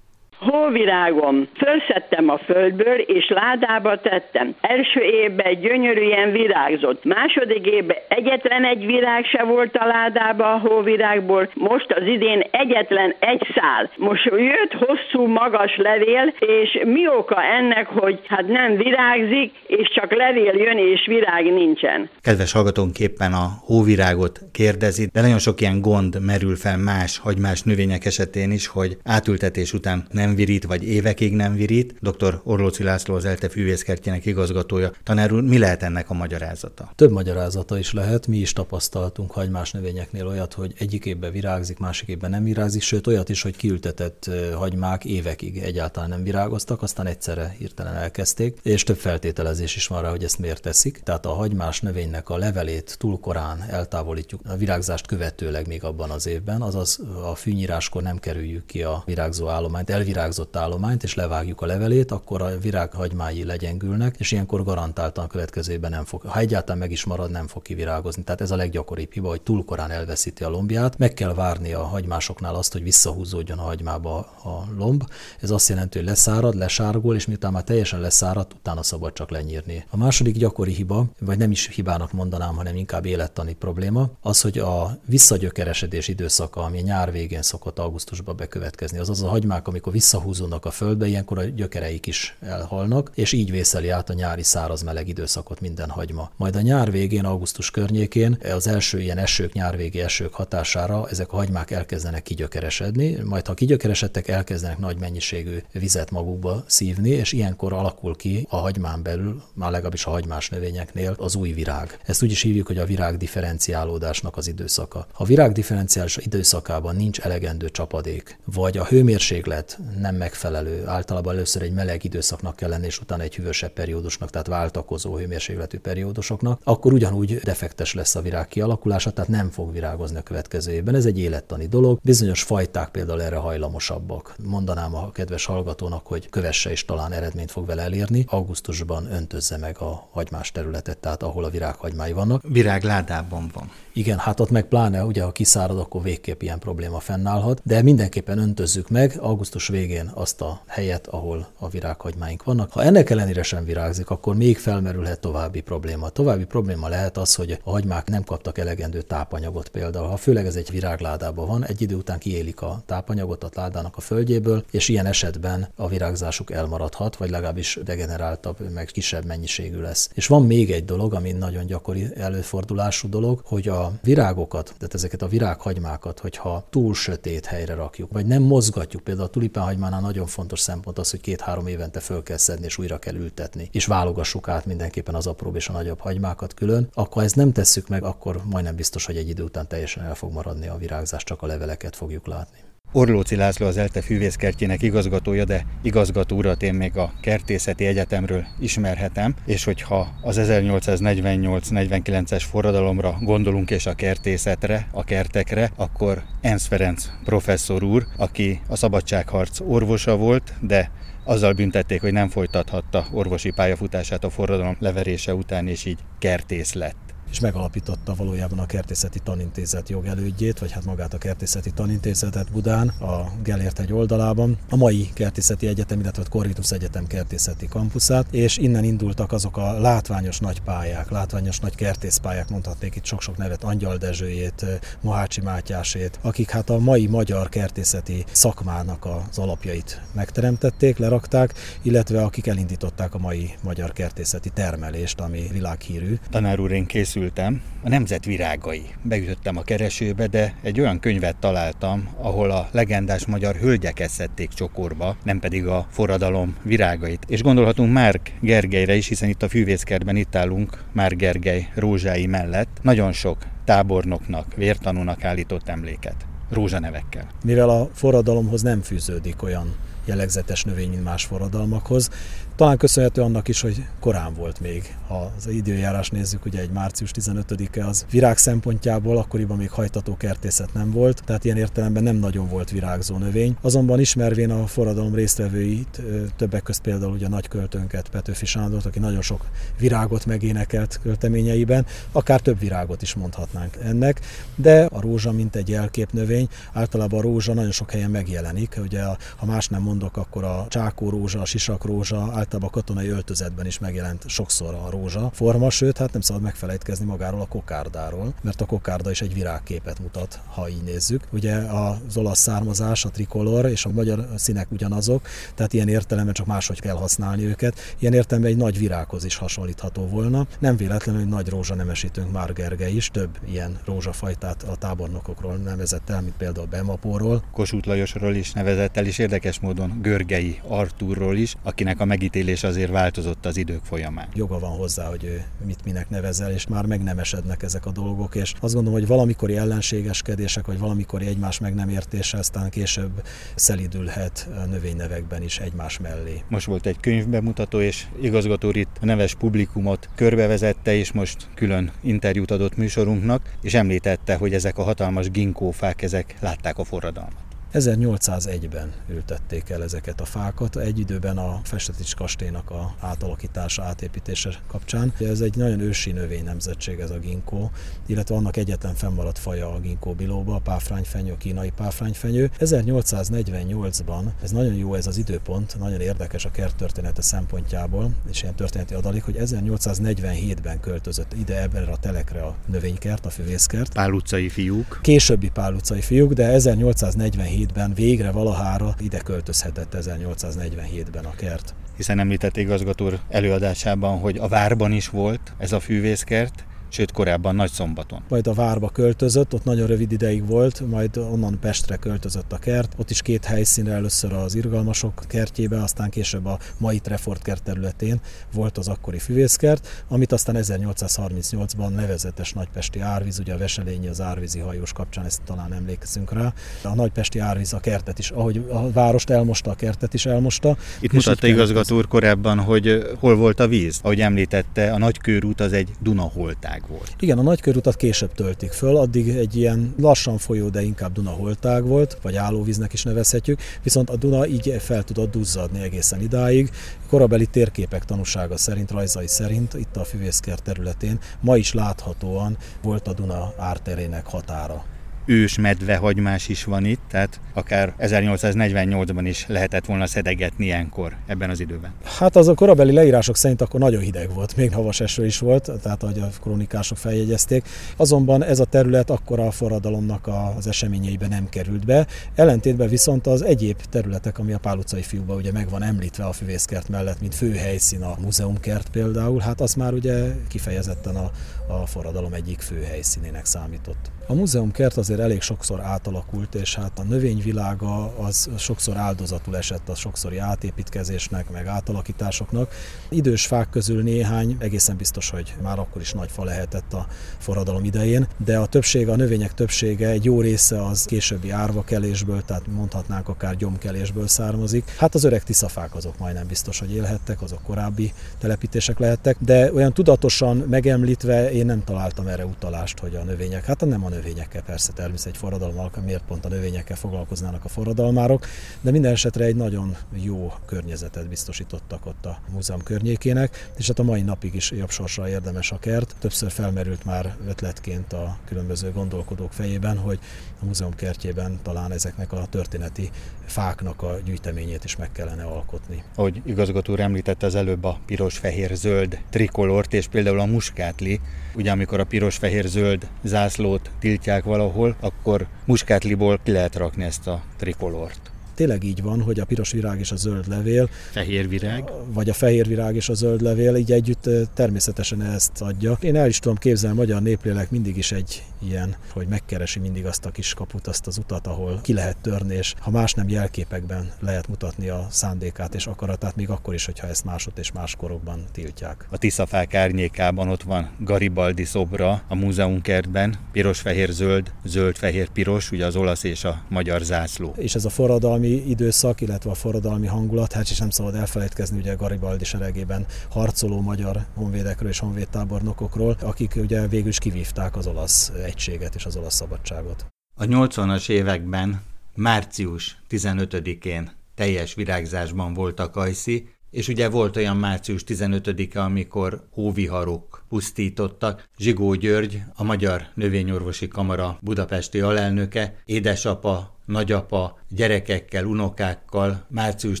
Hóvirágom, 0.64 1.48
fölszedtem 1.56 2.28
a 2.28 2.38
földből, 2.38 2.98
és 2.98 3.28
ládába 3.28 4.00
tettem. 4.00 4.54
Első 4.60 5.00
évben 5.00 5.60
gyönyörűen 5.60 6.32
virágzott. 6.32 7.04
Második 7.04 7.66
évben 7.66 7.96
egyetlen 8.08 8.64
egy 8.64 8.86
virág 8.86 9.24
se 9.24 9.42
volt 9.42 9.76
a 9.76 9.86
ládába 9.86 10.52
a 10.52 10.58
hóvirágból. 10.58 11.50
Most 11.54 11.92
az 11.92 12.06
idén 12.06 12.44
egyetlen 12.50 13.14
egy 13.18 13.42
szál. 13.54 13.90
Most 13.96 14.24
jött 14.24 14.72
hosszú, 14.72 15.26
magas 15.26 15.76
levél, 15.76 16.34
és 16.38 16.80
mi 16.84 17.08
oka 17.08 17.42
ennek, 17.42 17.86
hogy 17.86 18.20
hát 18.26 18.46
nem 18.46 18.76
virágzik, 18.76 19.52
és 19.66 19.90
csak 19.94 20.14
levél 20.14 20.54
jön, 20.54 20.78
és 20.78 21.06
virág 21.06 21.44
nincsen. 21.44 22.10
Kedves 22.20 22.52
hallgatónk 22.52 22.98
éppen 22.98 23.32
a 23.32 23.46
hóvirágot 23.66 24.40
kérdezi, 24.52 25.08
de 25.12 25.20
nagyon 25.20 25.38
sok 25.38 25.60
ilyen 25.60 25.80
gond 25.80 26.24
merül 26.24 26.56
fel 26.56 26.78
más 26.78 27.18
hagymás 27.18 27.62
növények 27.62 28.04
esetén 28.04 28.50
is, 28.50 28.66
hogy 28.66 28.96
átültetés 29.04 29.72
után 29.72 30.04
nem 30.10 30.34
virít, 30.54 30.64
vagy 30.80 30.88
évekig 30.88 31.32
nem 31.32 31.54
virít. 31.54 31.94
Dr. 32.00 32.40
Orlóci 32.44 32.82
László 32.82 33.14
az 33.14 33.24
ELTE 33.24 33.48
fűvészkertjének 33.48 34.26
igazgatója. 34.26 34.92
Tanár 35.02 35.32
úr, 35.32 35.42
mi 35.42 35.58
lehet 35.58 35.82
ennek 35.82 36.10
a 36.10 36.14
magyarázata? 36.14 36.92
Több 36.94 37.10
magyarázata 37.10 37.78
is 37.78 37.92
lehet. 37.92 38.26
Mi 38.26 38.36
is 38.36 38.52
tapasztaltunk 38.52 39.30
hagymás 39.30 39.70
növényeknél 39.70 40.26
olyat, 40.26 40.54
hogy 40.54 40.72
egyik 40.78 41.06
évben 41.06 41.32
virágzik, 41.32 41.78
másik 41.78 42.08
évben 42.08 42.30
nem 42.30 42.44
virágzik, 42.44 42.82
sőt 42.82 43.06
olyat 43.06 43.28
is, 43.28 43.42
hogy 43.42 43.56
kiültetett 43.56 44.30
hagymák 44.54 45.04
évekig 45.04 45.58
egyáltalán 45.58 46.08
nem 46.08 46.22
virágoztak, 46.22 46.82
aztán 46.82 47.06
egyszerre 47.06 47.54
hirtelen 47.58 47.94
elkezdték, 47.94 48.58
és 48.62 48.82
több 48.82 48.96
feltételezés 48.96 49.76
is 49.76 49.86
van 49.86 50.02
rá, 50.02 50.10
hogy 50.10 50.24
ezt 50.24 50.38
miért 50.38 50.62
teszik. 50.62 51.00
Tehát 51.04 51.26
a 51.26 51.32
hagymás 51.32 51.80
növénynek 51.80 52.28
a 52.28 52.36
levelét 52.36 52.96
túl 52.98 53.20
korán 53.20 53.64
eltávolítjuk 53.70 54.40
a 54.48 54.56
virágzást 54.56 55.06
követőleg 55.06 55.66
még 55.66 55.84
abban 55.84 56.10
az 56.10 56.26
évben, 56.26 56.62
azaz 56.62 57.00
a 57.24 57.34
fűnyíráskor 57.34 58.02
nem 58.02 58.18
kerüljük 58.18 58.66
ki 58.66 58.82
a 58.82 59.02
virágzó 59.06 59.48
állományt, 59.48 59.90
elvirág 59.90 60.32
virágzott 60.44 60.56
állományt, 60.56 61.02
és 61.02 61.14
levágjuk 61.14 61.60
a 61.60 61.66
levelét, 61.66 62.10
akkor 62.10 62.42
a 62.42 62.58
virághagymái 62.58 63.44
legyengülnek, 63.44 64.14
és 64.18 64.32
ilyenkor 64.32 64.64
garantáltan 64.64 65.24
a 65.24 65.26
következőben 65.26 65.90
nem 65.90 66.04
fog, 66.04 66.22
ha 66.22 66.38
egyáltalán 66.38 66.78
meg 66.78 66.90
is 66.90 67.04
marad, 67.04 67.30
nem 67.30 67.46
fog 67.46 67.62
kivirágozni. 67.62 68.22
Tehát 68.22 68.40
ez 68.40 68.50
a 68.50 68.56
leggyakoribb 68.56 69.12
hiba, 69.12 69.28
hogy 69.28 69.42
túl 69.42 69.64
korán 69.64 69.90
elveszíti 69.90 70.44
a 70.44 70.48
lombját. 70.48 70.98
Meg 70.98 71.14
kell 71.14 71.34
várni 71.34 71.72
a 71.72 71.82
hagymásoknál 71.82 72.54
azt, 72.54 72.72
hogy 72.72 72.82
visszahúzódjon 72.82 73.58
a 73.58 73.62
hagymába 73.62 74.18
a 74.44 74.64
lomb. 74.78 75.04
Ez 75.40 75.50
azt 75.50 75.68
jelenti, 75.68 75.98
hogy 75.98 76.06
leszárad, 76.06 76.54
lesárgul, 76.54 77.14
és 77.14 77.26
miután 77.26 77.52
már 77.52 77.64
teljesen 77.64 78.00
leszáradt, 78.00 78.52
utána 78.52 78.82
szabad 78.82 79.12
csak 79.12 79.30
lenyírni. 79.30 79.84
A 79.90 79.96
második 79.96 80.36
gyakori 80.36 80.72
hiba, 80.72 81.06
vagy 81.20 81.38
nem 81.38 81.50
is 81.50 81.68
hibának 81.68 82.12
mondanám, 82.12 82.56
hanem 82.56 82.76
inkább 82.76 83.04
élettani 83.04 83.52
probléma, 83.54 84.10
az, 84.20 84.40
hogy 84.40 84.58
a 84.58 84.98
visszagyökeresedés 85.06 86.08
időszaka, 86.08 86.62
ami 86.62 86.78
nyár 86.78 87.12
végén 87.12 87.42
szokott 87.42 87.78
augusztusban 87.78 88.36
bekövetkezni, 88.36 88.98
azaz 88.98 89.22
a 89.22 89.28
hagymák, 89.28 89.68
amikor 89.68 89.92
vissza 89.92 90.18
visszahúzódnak 90.34 90.64
a 90.64 90.70
földbe, 90.70 91.06
ilyenkor 91.06 91.38
a 91.38 91.44
gyökereik 91.44 92.06
is 92.06 92.36
elhalnak, 92.40 93.10
és 93.14 93.32
így 93.32 93.50
vészeli 93.50 93.88
át 93.88 94.10
a 94.10 94.12
nyári 94.12 94.42
száraz 94.42 94.82
meleg 94.82 95.08
időszakot 95.08 95.60
minden 95.60 95.88
hagyma. 95.88 96.30
Majd 96.36 96.56
a 96.56 96.60
nyár 96.60 96.90
végén, 96.90 97.24
augusztus 97.24 97.70
környékén 97.70 98.38
az 98.54 98.66
első 98.66 99.00
ilyen 99.00 99.18
esők, 99.18 99.52
nyárvégi 99.52 100.00
esők 100.00 100.34
hatására 100.34 101.08
ezek 101.08 101.32
a 101.32 101.36
hagymák 101.36 101.70
elkezdenek 101.70 102.22
kigyökeresedni, 102.22 103.16
majd 103.24 103.46
ha 103.46 103.54
kigyökeresedtek, 103.54 104.28
elkezdenek 104.28 104.78
nagy 104.78 104.98
mennyiségű 104.98 105.62
vizet 105.72 106.10
magukba 106.10 106.64
szívni, 106.66 107.10
és 107.10 107.32
ilyenkor 107.32 107.72
alakul 107.72 108.16
ki 108.16 108.46
a 108.50 108.56
hagymán 108.56 109.02
belül, 109.02 109.42
már 109.54 109.70
legalábbis 109.70 110.06
a 110.06 110.10
hagymás 110.10 110.48
növényeknél 110.48 111.14
az 111.18 111.34
új 111.34 111.52
virág. 111.52 111.98
Ezt 112.04 112.22
úgy 112.22 112.30
is 112.30 112.42
hívjuk, 112.42 112.66
hogy 112.66 112.78
a 112.78 112.84
virág 112.84 113.16
differenciálódásnak 113.16 114.36
az 114.36 114.48
időszaka. 114.48 115.06
Ha 115.12 115.22
a 115.22 115.26
virág 115.26 115.52
differenciális 115.52 116.16
időszakában 116.16 116.96
nincs 116.96 117.20
elegendő 117.20 117.68
csapadék, 117.68 118.38
vagy 118.44 118.78
a 118.78 118.84
hőmérséklet 118.84 119.78
nem 119.98 120.14
megfelelő. 120.24 120.86
Általában 120.86 121.34
először 121.34 121.62
egy 121.62 121.72
meleg 121.72 122.04
időszaknak 122.04 122.56
kell 122.56 122.68
lenni, 122.68 122.86
és 122.86 123.00
utána 123.00 123.22
egy 123.22 123.34
hűvösebb 123.34 123.70
periódusnak, 123.70 124.30
tehát 124.30 124.46
váltakozó 124.46 125.16
hőmérsékletű 125.16 125.78
periódusoknak, 125.78 126.60
akkor 126.64 126.92
ugyanúgy 126.92 127.34
defektes 127.36 127.94
lesz 127.94 128.14
a 128.14 128.22
virág 128.22 128.48
kialakulása, 128.48 129.10
tehát 129.10 129.30
nem 129.30 129.50
fog 129.50 129.72
virágozni 129.72 130.16
a 130.16 130.22
következő 130.22 130.72
évben. 130.72 130.94
Ez 130.94 131.06
egy 131.06 131.18
élettani 131.18 131.66
dolog. 131.66 131.98
Bizonyos 132.02 132.42
fajták 132.42 132.88
például 132.88 133.22
erre 133.22 133.36
hajlamosabbak. 133.36 134.34
Mondanám 134.42 134.94
a 134.94 135.12
kedves 135.12 135.44
hallgatónak, 135.44 136.06
hogy 136.06 136.28
kövesse 136.28 136.72
is 136.72 136.84
talán 136.84 137.12
eredményt 137.12 137.50
fog 137.50 137.66
vele 137.66 137.82
elérni. 137.82 138.24
Augusztusban 138.28 139.12
öntözze 139.12 139.56
meg 139.56 139.76
a 139.78 140.08
hagymás 140.12 140.52
területet, 140.52 140.98
tehát 140.98 141.22
ahol 141.22 141.44
a 141.44 141.50
virághagymái 141.50 142.12
vannak. 142.12 142.42
Virág 142.48 142.82
ládában 142.82 143.50
van. 143.54 143.70
Igen, 143.96 144.18
hát 144.18 144.40
ott 144.40 144.50
meg 144.50 144.64
pláne, 144.64 145.04
ugye 145.04 145.22
ha 145.22 145.32
kiszárad, 145.32 145.78
akkor 145.78 146.02
végképp 146.02 146.42
ilyen 146.42 146.58
probléma 146.58 146.98
fennállhat, 146.98 147.60
de 147.64 147.82
mindenképpen 147.82 148.38
öntözzük 148.38 148.88
meg 148.88 149.16
augusztus 149.18 149.68
végén 149.68 150.10
azt 150.14 150.40
a 150.40 150.62
helyet, 150.66 151.06
ahol 151.06 151.48
a 151.58 151.68
virághagymáink 151.68 152.44
vannak. 152.44 152.72
Ha 152.72 152.82
ennek 152.82 153.10
ellenére 153.10 153.42
sem 153.42 153.64
virágzik, 153.64 154.10
akkor 154.10 154.36
még 154.36 154.58
felmerülhet 154.58 155.20
további 155.20 155.60
probléma. 155.60 156.08
További 156.08 156.44
probléma 156.44 156.88
lehet 156.88 157.16
az, 157.16 157.34
hogy 157.34 157.58
a 157.64 157.70
hagymák 157.70 158.08
nem 158.08 158.24
kaptak 158.24 158.58
elegendő 158.58 159.02
tápanyagot 159.02 159.68
például. 159.68 160.06
Ha 160.06 160.16
főleg 160.16 160.46
ez 160.46 160.56
egy 160.56 160.70
virágládában 160.70 161.46
van, 161.46 161.66
egy 161.66 161.82
idő 161.82 161.94
után 161.94 162.18
kiélik 162.18 162.62
a 162.62 162.82
tápanyagot 162.86 163.44
a 163.44 163.50
ládának 163.54 163.96
a 163.96 164.00
földjéből, 164.00 164.64
és 164.70 164.88
ilyen 164.88 165.06
esetben 165.06 165.68
a 165.76 165.88
virágzásuk 165.88 166.50
elmaradhat, 166.50 167.16
vagy 167.16 167.30
legalábbis 167.30 167.78
degeneráltabb, 167.84 168.70
meg 168.72 168.86
kisebb 168.86 169.24
mennyiségű 169.24 169.80
lesz. 169.80 170.10
És 170.14 170.26
van 170.26 170.46
még 170.46 170.70
egy 170.70 170.84
dolog, 170.84 171.14
ami 171.14 171.32
nagyon 171.32 171.66
gyakori 171.66 172.08
előfordulású 172.16 173.08
dolog, 173.08 173.40
hogy 173.44 173.68
a 173.68 173.83
virágokat, 174.02 174.74
tehát 174.78 174.94
ezeket 174.94 175.22
a 175.22 175.28
virághagymákat, 175.28 176.18
hogyha 176.18 176.66
túl 176.70 176.94
sötét 176.94 177.46
helyre 177.46 177.74
rakjuk, 177.74 178.12
vagy 178.12 178.26
nem 178.26 178.42
mozgatjuk, 178.42 179.02
például 179.02 179.26
a 179.26 179.30
tulipánhagymánál 179.30 180.00
nagyon 180.00 180.26
fontos 180.26 180.60
szempont 180.60 180.98
az, 180.98 181.10
hogy 181.10 181.20
két-három 181.20 181.66
évente 181.66 182.00
föl 182.00 182.22
kell 182.22 182.36
szedni 182.36 182.64
és 182.64 182.78
újra 182.78 182.98
kell 182.98 183.14
ültetni, 183.14 183.68
és 183.72 183.86
válogassuk 183.86 184.48
át 184.48 184.66
mindenképpen 184.66 185.14
az 185.14 185.26
apróbb 185.26 185.56
és 185.56 185.68
a 185.68 185.72
nagyobb 185.72 186.00
hagymákat 186.00 186.54
külön. 186.54 186.88
Akkor 186.94 187.22
ezt 187.22 187.36
nem 187.36 187.52
tesszük 187.52 187.88
meg, 187.88 188.02
akkor 188.02 188.40
majdnem 188.44 188.76
biztos, 188.76 189.06
hogy 189.06 189.16
egy 189.16 189.28
idő 189.28 189.42
után 189.42 189.68
teljesen 189.68 190.04
el 190.04 190.14
fog 190.14 190.32
maradni 190.32 190.68
a 190.68 190.76
virágzás, 190.76 191.24
csak 191.24 191.42
a 191.42 191.46
leveleket 191.46 191.96
fogjuk 191.96 192.26
látni. 192.26 192.58
Orlóci 192.96 193.36
László 193.36 193.66
az 193.66 193.76
ELTE 193.76 194.00
fűvészkertjének 194.00 194.82
igazgatója, 194.82 195.44
de 195.44 195.64
igazgató 195.82 196.36
urat 196.36 196.62
én 196.62 196.74
még 196.74 196.96
a 196.96 197.12
Kertészeti 197.20 197.86
Egyetemről 197.86 198.44
ismerhetem, 198.60 199.34
és 199.46 199.64
hogyha 199.64 200.08
az 200.22 200.40
1848-49-es 200.40 202.42
forradalomra 202.50 203.18
gondolunk 203.20 203.70
és 203.70 203.86
a 203.86 203.94
kertészetre, 203.94 204.86
a 204.92 205.04
kertekre, 205.04 205.70
akkor 205.76 206.22
Ensz 206.40 206.66
Ferenc 206.66 207.08
professzor 207.24 207.82
úr, 207.82 208.06
aki 208.16 208.60
a 208.68 208.76
szabadságharc 208.76 209.60
orvosa 209.60 210.16
volt, 210.16 210.52
de 210.60 210.90
azzal 211.24 211.52
büntették, 211.52 212.00
hogy 212.00 212.12
nem 212.12 212.28
folytathatta 212.28 213.06
orvosi 213.12 213.50
pályafutását 213.50 214.24
a 214.24 214.30
forradalom 214.30 214.76
leverése 214.78 215.34
után, 215.34 215.68
és 215.68 215.84
így 215.84 215.98
kertész 216.18 216.72
lett 216.72 217.03
és 217.34 217.40
megalapította 217.40 218.14
valójában 218.14 218.58
a 218.58 218.66
Kertészeti 218.66 219.18
Tanintézet 219.18 219.88
jogelődjét, 219.88 220.58
vagy 220.58 220.72
hát 220.72 220.84
magát 220.84 221.14
a 221.14 221.18
Kertészeti 221.18 221.70
Tanintézetet 221.70 222.52
Budán, 222.52 222.88
a 222.88 223.32
Gellért 223.42 223.78
egy 223.78 223.92
oldalában, 223.92 224.58
a 224.70 224.76
mai 224.76 225.10
Kertészeti 225.14 225.66
Egyetem, 225.66 226.00
illetve 226.00 226.22
a 226.22 226.28
Corvinus 226.28 226.70
Egyetem 226.70 227.06
kertészeti 227.06 227.68
kampuszát, 227.68 228.26
és 228.30 228.56
innen 228.56 228.84
indultak 228.84 229.32
azok 229.32 229.56
a 229.56 229.80
látványos 229.80 230.38
nagy 230.38 230.60
pályák, 230.60 231.10
látványos 231.10 231.58
nagy 231.58 231.74
kertészpályák, 231.74 232.48
mondhatnék 232.48 232.96
itt 232.96 233.04
sok-sok 233.04 233.36
nevet, 233.36 233.64
Angyal 233.64 233.96
Dezsőjét, 233.96 234.66
Mohácsi 235.00 235.40
Mátyásét, 235.40 236.18
akik 236.22 236.50
hát 236.50 236.70
a 236.70 236.78
mai 236.78 237.06
magyar 237.06 237.48
kertészeti 237.48 238.24
szakmának 238.32 239.04
az 239.04 239.38
alapjait 239.38 240.00
megteremtették, 240.12 240.98
lerakták, 240.98 241.54
illetve 241.82 242.22
akik 242.22 242.46
elindították 242.46 243.14
a 243.14 243.18
mai 243.18 243.54
magyar 243.62 243.92
kertészeti 243.92 244.50
termelést, 244.50 245.20
ami 245.20 245.48
világhírű. 245.52 246.18
Tanár 246.30 246.60
úr, 246.60 246.70
én 246.70 246.86
készül 246.86 247.22
készültem, 247.24 247.62
a 247.82 247.88
nemzet 247.88 248.24
virágai. 248.24 248.82
Beütöttem 249.02 249.56
a 249.56 249.62
keresőbe, 249.62 250.26
de 250.26 250.54
egy 250.62 250.80
olyan 250.80 251.00
könyvet 251.00 251.36
találtam, 251.36 252.08
ahol 252.20 252.50
a 252.50 252.68
legendás 252.70 253.26
magyar 253.26 253.56
hölgyek 253.56 254.00
eszették 254.00 254.48
csokorba, 254.48 255.16
nem 255.22 255.40
pedig 255.40 255.66
a 255.66 255.86
forradalom 255.90 256.56
virágait. 256.62 257.24
És 257.28 257.42
gondolhatunk 257.42 257.92
Márk 257.92 258.32
Gergelyre 258.40 258.94
is, 258.94 259.08
hiszen 259.08 259.28
itt 259.28 259.42
a 259.42 259.48
fűvészkertben 259.48 260.16
itt 260.16 260.34
állunk 260.34 260.84
Márk 260.92 261.14
Gergely 261.16 261.68
rózsái 261.74 262.26
mellett. 262.26 262.78
Nagyon 262.82 263.12
sok 263.12 263.38
tábornoknak, 263.64 264.54
vértanúnak 264.54 265.24
állított 265.24 265.68
emléket 265.68 266.16
rózsanevekkel. 266.50 267.26
Mivel 267.44 267.68
a 267.68 267.88
forradalomhoz 267.92 268.62
nem 268.62 268.82
fűződik 268.82 269.42
olyan 269.42 269.74
jellegzetes 270.04 270.64
növény, 270.64 270.90
mint 270.90 271.04
más 271.04 271.24
forradalmakhoz. 271.24 272.10
Talán 272.56 272.76
köszönhető 272.76 273.22
annak 273.22 273.48
is, 273.48 273.60
hogy 273.60 273.86
korán 274.00 274.34
volt 274.34 274.60
még. 274.60 274.96
Ha 275.08 275.32
az 275.36 275.46
időjárás 275.46 276.10
nézzük, 276.10 276.44
ugye 276.44 276.60
egy 276.60 276.70
március 276.70 277.10
15-e 277.14 277.86
az 277.86 278.06
virág 278.10 278.38
szempontjából, 278.38 279.16
akkoriban 279.16 279.56
még 279.56 279.70
hajtató 279.70 280.16
kertészet 280.16 280.72
nem 280.72 280.90
volt, 280.90 281.22
tehát 281.24 281.44
ilyen 281.44 281.56
értelemben 281.56 282.02
nem 282.02 282.16
nagyon 282.16 282.48
volt 282.48 282.70
virágzó 282.70 283.16
növény. 283.16 283.56
Azonban 283.60 284.00
ismervén 284.00 284.50
a 284.50 284.66
forradalom 284.66 285.14
résztvevőit, 285.14 286.02
többek 286.36 286.62
közt 286.62 286.80
például 286.80 287.12
ugye 287.12 287.26
a 287.26 287.28
nagyköltőnket, 287.28 288.08
Petőfi 288.08 288.46
Sándort, 288.46 288.86
aki 288.86 288.98
nagyon 288.98 289.22
sok 289.22 289.44
virágot 289.78 290.26
megénekelt 290.26 291.00
költeményeiben, 291.02 291.86
akár 292.12 292.40
több 292.40 292.58
virágot 292.58 293.02
is 293.02 293.14
mondhatnánk 293.14 293.76
ennek, 293.82 294.20
de 294.56 294.84
a 294.84 295.00
rózsa, 295.00 295.32
mint 295.32 295.56
egy 295.56 295.68
jelképnövény, 295.68 296.48
általában 296.72 297.18
a 297.18 297.22
rózsa 297.22 297.54
nagyon 297.54 297.72
sok 297.72 297.90
helyen 297.90 298.10
megjelenik. 298.10 298.76
Ugye, 298.82 299.02
ha 299.36 299.46
más 299.46 299.68
nem 299.68 299.82
mondok, 299.82 300.16
akkor 300.16 300.44
a 300.44 300.66
csákó 300.68 301.10
rózsa, 301.10 301.40
a 301.40 301.44
sisak 301.44 301.84
rózsa, 301.84 302.43
általában 302.44 302.68
a 302.68 302.72
katonai 302.72 303.08
öltözetben 303.08 303.66
is 303.66 303.78
megjelent 303.78 304.28
sokszor 304.28 304.74
a 304.74 304.90
rózsa 304.90 305.30
forma, 305.34 305.70
sőt, 305.70 305.98
hát 305.98 306.12
nem 306.12 306.20
szabad 306.20 306.42
megfelejtkezni 306.42 307.04
magáról 307.04 307.40
a 307.40 307.46
kokárdáról, 307.46 308.34
mert 308.42 308.60
a 308.60 308.64
kokárda 308.64 309.10
is 309.10 309.20
egy 309.20 309.34
virágképet 309.34 310.00
mutat, 310.00 310.40
ha 310.46 310.68
így 310.68 310.82
nézzük. 310.82 311.22
Ugye 311.32 311.54
az 311.54 312.16
olasz 312.16 312.38
származás, 312.38 313.04
a 313.04 313.10
trikolor 313.10 313.66
és 313.66 313.84
a 313.84 313.90
magyar 313.90 314.28
színek 314.36 314.70
ugyanazok, 314.70 315.26
tehát 315.54 315.72
ilyen 315.72 315.88
értelemben 315.88 316.34
csak 316.34 316.46
máshogy 316.46 316.80
kell 316.80 316.94
használni 316.94 317.44
őket. 317.44 317.78
Ilyen 317.98 318.12
értelemben 318.12 318.52
egy 318.52 318.58
nagy 318.58 318.78
virághoz 318.78 319.24
is 319.24 319.36
hasonlítható 319.36 320.06
volna. 320.06 320.46
Nem 320.58 320.76
véletlenül, 320.76 321.20
hogy 321.20 321.30
nagy 321.30 321.48
rózsa 321.48 321.74
nemesítünk 321.74 322.32
már 322.32 322.52
Gergely 322.52 322.92
is, 322.92 323.08
több 323.08 323.38
ilyen 323.44 323.78
rózsafajtát 323.84 324.62
a 324.62 324.76
tábornokokról 324.76 325.56
nevezett 325.56 326.10
el, 326.10 326.20
mint 326.20 326.36
például 326.36 326.66
Bemapóról. 326.66 327.42
Kossuth 327.52 327.88
Lajosról 327.88 328.34
is 328.34 328.52
nevezett 328.52 328.96
el, 328.96 329.06
és 329.06 329.18
érdekes 329.18 329.60
módon 329.60 329.98
Görgei 330.02 330.60
Artúrról 330.68 331.36
is, 331.36 331.54
akinek 331.62 332.00
a 332.00 332.04
megítélés 332.34 332.62
azért 332.62 332.90
változott 332.90 333.46
az 333.46 333.56
idők 333.56 333.84
folyamán. 333.84 334.28
Joga 334.34 334.58
van 334.58 334.70
hozzá, 334.70 335.08
hogy 335.08 335.24
ő 335.24 335.44
mit 335.66 335.84
minek 335.84 336.10
nevezel, 336.10 336.50
és 336.50 336.66
már 336.66 336.86
megnemesednek 336.86 337.62
ezek 337.62 337.86
a 337.86 337.90
dolgok, 337.90 338.34
és 338.34 338.54
azt 338.60 338.74
gondolom, 338.74 338.98
hogy 338.98 339.08
valamikori 339.08 339.56
ellenségeskedések, 339.56 340.66
vagy 340.66 340.78
valamikori 340.78 341.26
egymás 341.26 341.58
meg 341.58 341.74
nem 341.74 341.88
értése 341.88 342.38
aztán 342.38 342.70
később 342.70 343.22
szelidülhet 343.54 344.48
a 344.62 344.64
növénynevekben 344.64 345.42
is 345.42 345.58
egymás 345.58 345.98
mellé. 345.98 346.42
Most 346.48 346.66
volt 346.66 346.86
egy 346.86 347.00
könyvbemutató, 347.00 347.80
és 347.80 348.06
igazgató 348.20 348.70
itt 348.70 348.96
a 349.00 349.04
neves 349.04 349.34
publikumot 349.34 350.08
körbevezette, 350.14 350.94
és 350.94 351.12
most 351.12 351.48
külön 351.54 351.90
interjút 352.02 352.50
adott 352.50 352.76
műsorunknak, 352.76 353.54
és 353.62 353.74
említette, 353.74 354.34
hogy 354.36 354.54
ezek 354.54 354.78
a 354.78 354.82
hatalmas 354.82 355.30
ginkófák, 355.30 356.02
ezek 356.02 356.36
látták 356.40 356.78
a 356.78 356.84
forradalmat. 356.84 357.53
1801-ben 357.74 358.92
ültették 359.08 359.70
el 359.70 359.82
ezeket 359.82 360.20
a 360.20 360.24
fákat, 360.24 360.76
egy 360.76 360.98
időben 360.98 361.38
a 361.38 361.60
Festetics 361.62 362.14
kastélynak 362.14 362.70
a 362.70 362.94
átalakítása, 363.00 363.82
átépítése 363.82 364.50
kapcsán. 364.66 365.12
Ez 365.20 365.40
egy 365.40 365.56
nagyon 365.56 365.80
ősi 365.80 366.12
növény 366.12 366.44
nemzetség 366.44 366.98
ez 366.98 367.10
a 367.10 367.18
ginkó, 367.18 367.70
illetve 368.06 368.34
annak 368.34 368.56
egyetlen 368.56 368.94
fennmaradt 368.94 369.38
faja 369.38 369.72
a 369.72 369.80
ginkó 369.80 370.12
bilóba, 370.12 370.54
a 370.54 370.58
páfrányfenyő, 370.58 371.32
a 371.32 371.36
kínai 371.36 371.70
páfrányfenyő. 371.76 372.50
1848-ban, 372.60 374.22
ez 374.42 374.50
nagyon 374.50 374.74
jó 374.74 374.94
ez 374.94 375.06
az 375.06 375.16
időpont, 375.16 375.76
nagyon 375.78 376.00
érdekes 376.00 376.44
a 376.44 376.50
kert 376.50 376.76
története 376.76 377.22
szempontjából, 377.22 378.10
és 378.30 378.42
ilyen 378.42 378.54
történeti 378.54 378.94
adalék, 378.94 379.22
hogy 379.22 379.36
1847-ben 379.38 380.80
költözött 380.80 381.32
ide 381.32 381.62
ebben 381.62 381.84
a 381.84 381.96
telekre 381.96 382.42
a 382.42 382.54
növénykert, 382.66 383.26
a 383.26 383.30
füvészkert. 383.30 383.92
Pál 383.92 384.12
utcai 384.12 384.48
fiúk. 384.48 384.98
Későbbi 385.02 385.48
Pál 385.48 385.74
utcai 385.74 386.00
fiúk, 386.00 386.32
de 386.32 386.46
1847 386.46 387.63
1847-ben 387.64 387.94
végre 387.94 388.30
valahára 388.30 388.94
ide 388.98 389.18
költözhetett 389.18 389.96
1847-ben 390.00 391.24
a 391.24 391.34
kert. 391.36 391.74
Hiszen 391.96 392.18
említett 392.18 392.56
igazgató 392.56 393.10
előadásában, 393.28 394.18
hogy 394.18 394.38
a 394.38 394.48
várban 394.48 394.92
is 394.92 395.08
volt 395.08 395.52
ez 395.58 395.72
a 395.72 395.80
fűvészkert, 395.80 396.64
sőt 396.94 397.12
korábban 397.12 397.54
Nagy 397.54 397.70
Szombaton. 397.70 398.22
Majd 398.28 398.46
a 398.46 398.52
várba 398.52 398.88
költözött, 398.88 399.54
ott 399.54 399.64
nagyon 399.64 399.86
rövid 399.86 400.12
ideig 400.12 400.46
volt, 400.46 400.88
majd 400.90 401.16
onnan 401.16 401.58
Pestre 401.60 401.96
költözött 401.96 402.52
a 402.52 402.58
kert. 402.58 402.92
Ott 402.96 403.10
is 403.10 403.22
két 403.22 403.44
helyszínre 403.44 403.92
először 403.92 404.32
az 404.32 404.54
irgalmasok 404.54 405.24
kertjébe, 405.28 405.82
aztán 405.82 406.10
később 406.10 406.46
a 406.46 406.58
mai 406.78 406.98
Trefort 406.98 407.42
kert 407.42 407.62
területén 407.62 408.20
volt 408.52 408.78
az 408.78 408.88
akkori 408.88 409.18
füvészkert, 409.18 410.04
amit 410.08 410.32
aztán 410.32 410.56
1838-ban 410.58 411.94
nevezetes 411.94 412.52
nagypesti 412.52 413.00
árvíz, 413.00 413.38
ugye 413.38 413.54
a 413.54 413.58
Veselényi 413.58 414.06
az 414.08 414.20
árvízi 414.20 414.58
hajós 414.58 414.92
kapcsán, 414.92 415.24
ezt 415.24 415.42
talán 415.42 415.72
emlékszünk 415.72 416.32
rá. 416.32 416.52
A 416.82 416.94
nagypesti 416.94 417.38
árvíz 417.38 417.72
a 417.72 417.80
kertet 417.80 418.18
is, 418.18 418.30
ahogy 418.30 418.64
a 418.70 418.90
várost 418.90 419.30
elmosta, 419.30 419.70
a 419.70 419.74
kertet 419.74 420.14
is 420.14 420.26
elmosta. 420.26 420.76
Itt 421.00 421.12
mutatta 421.12 421.46
igazgató 421.46 421.96
úr 421.96 422.08
korábban, 422.08 422.60
hogy 422.60 423.14
hol 423.18 423.36
volt 423.36 423.60
a 423.60 423.68
víz. 423.68 423.98
Ahogy 424.02 424.20
említette, 424.20 424.92
a 424.92 424.98
nagykörút 424.98 425.60
az 425.60 425.72
egy 425.72 425.90
Dunaholtág 426.00 426.82
volt. 426.88 427.14
Igen, 427.18 427.38
a 427.38 427.42
nagykörutat 427.42 427.96
később 427.96 428.32
töltik 428.32 428.72
föl, 428.72 428.96
addig 428.96 429.28
egy 429.28 429.56
ilyen 429.56 429.94
lassan 429.98 430.38
folyó, 430.38 430.68
de 430.68 430.82
inkább 430.82 431.12
Duna 431.12 431.30
holtág 431.30 431.86
volt, 431.86 432.18
vagy 432.22 432.36
állóvíznek 432.36 432.92
is 432.92 433.02
nevezhetjük, 433.02 433.60
viszont 433.82 434.10
a 434.10 434.16
Duna 434.16 434.46
így 434.46 434.76
fel 434.78 435.02
tudott 435.02 435.30
duzzadni 435.30 435.82
egészen 435.82 436.20
idáig. 436.20 436.70
Korabeli 437.08 437.46
térképek 437.46 438.04
tanúsága 438.04 438.56
szerint, 438.56 438.90
rajzai 438.90 439.28
szerint 439.28 439.74
itt 439.74 439.96
a 439.96 440.04
Füvészker 440.04 440.58
területén 440.58 441.18
ma 441.40 441.56
is 441.56 441.72
láthatóan 441.72 442.56
volt 442.82 443.08
a 443.08 443.12
Duna 443.12 443.52
árterének 443.56 444.26
határa 444.26 444.84
ős 445.26 445.58
medve 445.58 445.96
hagymás 445.96 446.48
is 446.48 446.64
van 446.64 446.84
itt, 446.84 447.00
tehát 447.10 447.40
akár 447.54 447.94
1848-ban 447.98 449.22
is 449.24 449.46
lehetett 449.48 449.84
volna 449.84 450.06
szedegetni 450.06 450.64
ilyenkor 450.64 451.16
ebben 451.26 451.50
az 451.50 451.60
időben. 451.60 451.92
Hát 452.18 452.36
az 452.36 452.48
a 452.48 452.54
korabeli 452.54 452.92
leírások 452.92 453.36
szerint 453.36 453.60
akkor 453.60 453.80
nagyon 453.80 454.00
hideg 454.00 454.34
volt, 454.34 454.56
még 454.56 454.72
havas 454.72 455.00
eső 455.00 455.26
is 455.26 455.38
volt, 455.38 455.70
tehát 455.82 456.02
ahogy 456.02 456.18
a 456.18 456.28
krónikások 456.40 456.98
feljegyezték. 456.98 457.68
Azonban 457.96 458.44
ez 458.44 458.60
a 458.60 458.64
terület 458.64 459.10
akkor 459.10 459.40
a 459.40 459.50
forradalomnak 459.50 460.28
az 460.56 460.66
eseményeiben 460.66 461.28
nem 461.28 461.48
került 461.48 461.84
be. 461.84 462.06
Ellentétben 462.34 462.88
viszont 462.88 463.26
az 463.26 463.42
egyéb 463.42 463.80
területek, 463.90 464.38
ami 464.38 464.52
a 464.52 464.58
Pál 464.58 464.78
utcai 464.78 465.02
fiúban 465.02 465.36
ugye 465.36 465.52
meg 465.52 465.68
van 465.70 465.82
említve 465.82 466.24
a 466.24 466.32
füvészkert 466.32 466.88
mellett, 466.88 467.20
mint 467.20 467.34
fő 467.34 467.52
helyszín 467.52 468.02
a 468.02 468.16
múzeumkert 468.20 468.88
például, 468.88 469.40
hát 469.40 469.60
az 469.60 469.74
már 469.74 469.92
ugye 469.92 470.34
kifejezetten 470.48 471.16
a, 471.16 471.30
a 471.66 471.86
forradalom 471.86 472.32
egyik 472.32 472.60
fő 472.60 472.82
helyszínének 472.82 473.44
számított. 473.44 474.10
A 474.26 474.34
múzeumkert 474.34 474.96
azért 474.96 475.20
elég 475.20 475.40
sokszor 475.40 475.80
átalakult, 475.80 476.54
és 476.54 476.74
hát 476.74 476.98
a 476.98 477.02
növényvilága 477.02 478.18
az 478.18 478.50
sokszor 478.58 478.96
áldozatul 478.96 479.56
esett 479.56 479.88
a 479.88 479.94
sokszori 479.94 480.38
átépítkezésnek, 480.38 481.50
meg 481.50 481.66
átalakításoknak. 481.66 482.72
Idős 483.08 483.46
fák 483.46 483.70
közül 483.70 484.02
néhány, 484.02 484.56
egészen 484.58 484.96
biztos, 484.96 485.30
hogy 485.30 485.54
már 485.62 485.78
akkor 485.78 486.00
is 486.00 486.12
nagy 486.12 486.30
fa 486.30 486.44
lehetett 486.44 486.92
a 486.92 487.06
forradalom 487.38 487.84
idején, 487.84 488.26
de 488.44 488.58
a 488.58 488.66
többsége, 488.66 489.12
a 489.12 489.16
növények 489.16 489.54
többsége, 489.54 490.08
egy 490.08 490.24
jó 490.24 490.40
része 490.40 490.84
az 490.84 491.04
későbbi 491.04 491.50
árvakelésből, 491.50 492.42
tehát 492.44 492.66
mondhatnánk 492.66 493.28
akár 493.28 493.56
gyomkelésből 493.56 494.26
származik. 494.28 494.90
Hát 494.96 495.14
az 495.14 495.24
öreg 495.24 495.42
tiszafák 495.42 495.94
azok 495.94 496.18
majdnem 496.18 496.46
biztos, 496.46 496.78
hogy 496.78 496.94
élhettek, 496.94 497.42
azok 497.42 497.62
korábbi 497.62 498.12
telepítések 498.38 498.98
lehettek, 498.98 499.36
de 499.40 499.72
olyan 499.72 499.92
tudatosan 499.92 500.56
megemlítve 500.56 501.52
én 501.52 501.66
nem 501.66 501.84
találtam 501.84 502.26
erre 502.26 502.46
utalást, 502.46 502.98
hogy 502.98 503.14
a 503.14 503.22
növények, 503.22 503.64
hát 503.64 503.84
nem 503.84 504.04
a 504.04 504.12
növényekkel 504.14 504.62
persze 504.62 504.92
természetesen 504.92 505.32
egy 505.32 505.38
forradalom 505.38 505.90
miért 506.04 506.24
pont 506.24 506.44
a 506.44 506.48
növényekkel 506.48 506.96
foglalkoznának 506.96 507.64
a 507.64 507.68
forradalmárok, 507.68 508.46
de 508.80 508.90
minden 508.90 509.12
esetre 509.12 509.44
egy 509.44 509.56
nagyon 509.56 509.96
jó 510.12 510.52
környezetet 510.66 511.28
biztosítottak 511.28 512.06
ott 512.06 512.26
a 512.26 512.38
múzeum 512.52 512.82
környékének, 512.82 513.70
és 513.76 513.86
hát 513.86 513.98
a 513.98 514.02
mai 514.02 514.22
napig 514.22 514.54
is 514.54 514.70
jobb 514.70 514.90
sorsra 514.90 515.28
érdemes 515.28 515.72
a 515.72 515.78
kert. 515.78 516.14
Többször 516.18 516.50
felmerült 516.50 517.04
már 517.04 517.36
ötletként 517.46 518.12
a 518.12 518.36
különböző 518.44 518.92
gondolkodók 518.92 519.52
fejében, 519.52 519.98
hogy 519.98 520.18
a 520.60 520.64
múzeum 520.64 520.94
kertjében 520.94 521.58
talán 521.62 521.92
ezeknek 521.92 522.32
a 522.32 522.46
történeti 522.50 523.10
fáknak 523.46 524.02
a 524.02 524.18
gyűjteményét 524.24 524.84
is 524.84 524.96
meg 524.96 525.12
kellene 525.12 525.44
alkotni. 525.44 526.02
Ahogy 526.14 526.42
igazgató 526.44 526.92
úr 526.92 527.00
említette 527.00 527.46
az 527.46 527.54
előbb 527.54 527.84
a 527.84 527.98
piros-fehér-zöld 528.06 529.18
trikolort, 529.30 529.92
és 529.92 530.06
például 530.06 530.40
a 530.40 530.44
muskátli, 530.44 531.20
ugye 531.54 531.70
amikor 531.70 532.00
a 532.00 532.04
piros-fehér-zöld 532.04 533.08
zászlót 533.22 533.90
tiltják 534.04 534.44
valahol, 534.44 534.96
akkor 535.00 535.46
muskátliból 535.64 536.40
ki 536.42 536.50
lehet 536.50 536.76
rakni 536.76 537.04
ezt 537.04 537.26
a 537.26 537.42
trikolort 537.56 538.33
tényleg 538.54 538.84
így 538.84 539.02
van, 539.02 539.20
hogy 539.20 539.40
a 539.40 539.44
piros 539.44 539.70
virág 539.70 539.98
és 539.98 540.12
a 540.12 540.16
zöld 540.16 540.48
levél, 540.48 540.88
fehér 541.12 541.48
virág, 541.48 541.90
vagy 542.12 542.28
a 542.28 542.34
fehér 542.34 542.66
virág 542.66 542.94
és 542.94 543.08
a 543.08 543.14
zöld 543.14 543.40
levél 543.40 543.76
így 543.76 543.92
együtt 543.92 544.28
természetesen 544.54 545.22
ezt 545.22 545.60
adja. 545.60 545.98
Én 546.00 546.16
el 546.16 546.28
is 546.28 546.38
tudom 546.38 546.56
képzelni, 546.56 546.96
a 546.96 547.00
magyar 547.00 547.22
néplélek 547.22 547.70
mindig 547.70 547.96
is 547.96 548.12
egy 548.12 548.42
ilyen, 548.68 548.96
hogy 549.12 549.26
megkeresi 549.26 549.78
mindig 549.78 550.06
azt 550.06 550.24
a 550.24 550.30
kis 550.30 550.54
kaput, 550.54 550.86
azt 550.86 551.06
az 551.06 551.18
utat, 551.18 551.46
ahol 551.46 551.80
ki 551.82 551.92
lehet 551.92 552.16
törni, 552.16 552.54
és 552.54 552.74
ha 552.78 552.90
más 552.90 553.12
nem 553.12 553.28
jelképekben 553.28 554.12
lehet 554.20 554.48
mutatni 554.48 554.88
a 554.88 555.06
szándékát 555.10 555.74
és 555.74 555.86
akaratát, 555.86 556.36
még 556.36 556.50
akkor 556.50 556.74
is, 556.74 556.84
hogyha 556.84 557.06
ezt 557.06 557.24
másod 557.24 557.52
és 557.56 557.72
más 557.72 557.96
korokban 557.96 558.44
tiltják. 558.52 559.06
A 559.10 559.18
Tiszafák 559.18 559.74
árnyékában 559.74 560.48
ott 560.48 560.62
van 560.62 560.90
Garibaldi 560.98 561.64
szobra 561.64 562.22
a 562.28 562.34
múzeumkertben, 562.34 563.34
piros-fehér-zöld, 563.52 564.52
zöld-fehér-piros, 564.64 565.70
ugye 565.70 565.86
az 565.86 565.96
olasz 565.96 566.22
és 566.22 566.44
a 566.44 566.62
magyar 566.68 567.02
zászló. 567.02 567.54
És 567.56 567.74
ez 567.74 567.84
a 567.84 567.90
forradalmi 567.90 568.43
forradalmi 568.44 568.70
időszak, 568.70 569.20
illetve 569.20 569.50
a 569.50 569.54
forradalmi 569.54 570.06
hangulat, 570.06 570.52
hát 570.52 570.70
is 570.70 570.78
nem 570.78 570.90
szabad 570.90 571.14
elfelejtkezni 571.14 571.78
ugye 571.78 571.94
Garibaldi 571.94 572.44
seregében 572.44 573.06
harcoló 573.30 573.80
magyar 573.80 574.26
honvédekről 574.34 574.88
és 574.88 574.98
honvédtábornokokról, 574.98 576.16
akik 576.20 576.54
ugye 576.56 576.86
végül 576.86 577.08
is 577.08 577.18
kivívták 577.18 577.76
az 577.76 577.86
olasz 577.86 578.32
egységet 578.44 578.94
és 578.94 579.06
az 579.06 579.16
olasz 579.16 579.34
szabadságot. 579.34 580.06
A 580.36 580.44
80-as 580.44 581.08
években 581.08 581.82
március 582.14 583.02
15-én 583.10 584.10
teljes 584.34 584.74
virágzásban 584.74 585.54
volt 585.54 585.80
a 585.80 585.90
kajszi, 585.90 586.48
és 586.70 586.88
ugye 586.88 587.08
volt 587.08 587.36
olyan 587.36 587.56
március 587.56 588.04
15-e, 588.06 588.82
amikor 588.82 589.46
hóviharok 589.50 590.44
pusztítottak. 590.48 591.48
Zsigó 591.58 591.94
György, 591.94 592.42
a 592.54 592.64
Magyar 592.64 593.06
Növényorvosi 593.14 593.88
Kamara 593.88 594.38
budapesti 594.40 595.00
alelnöke, 595.00 595.74
édesapa, 595.84 596.73
nagyapa, 596.84 597.58
gyerekekkel, 597.68 598.44
unokákkal 598.44 599.46
március 599.48 600.00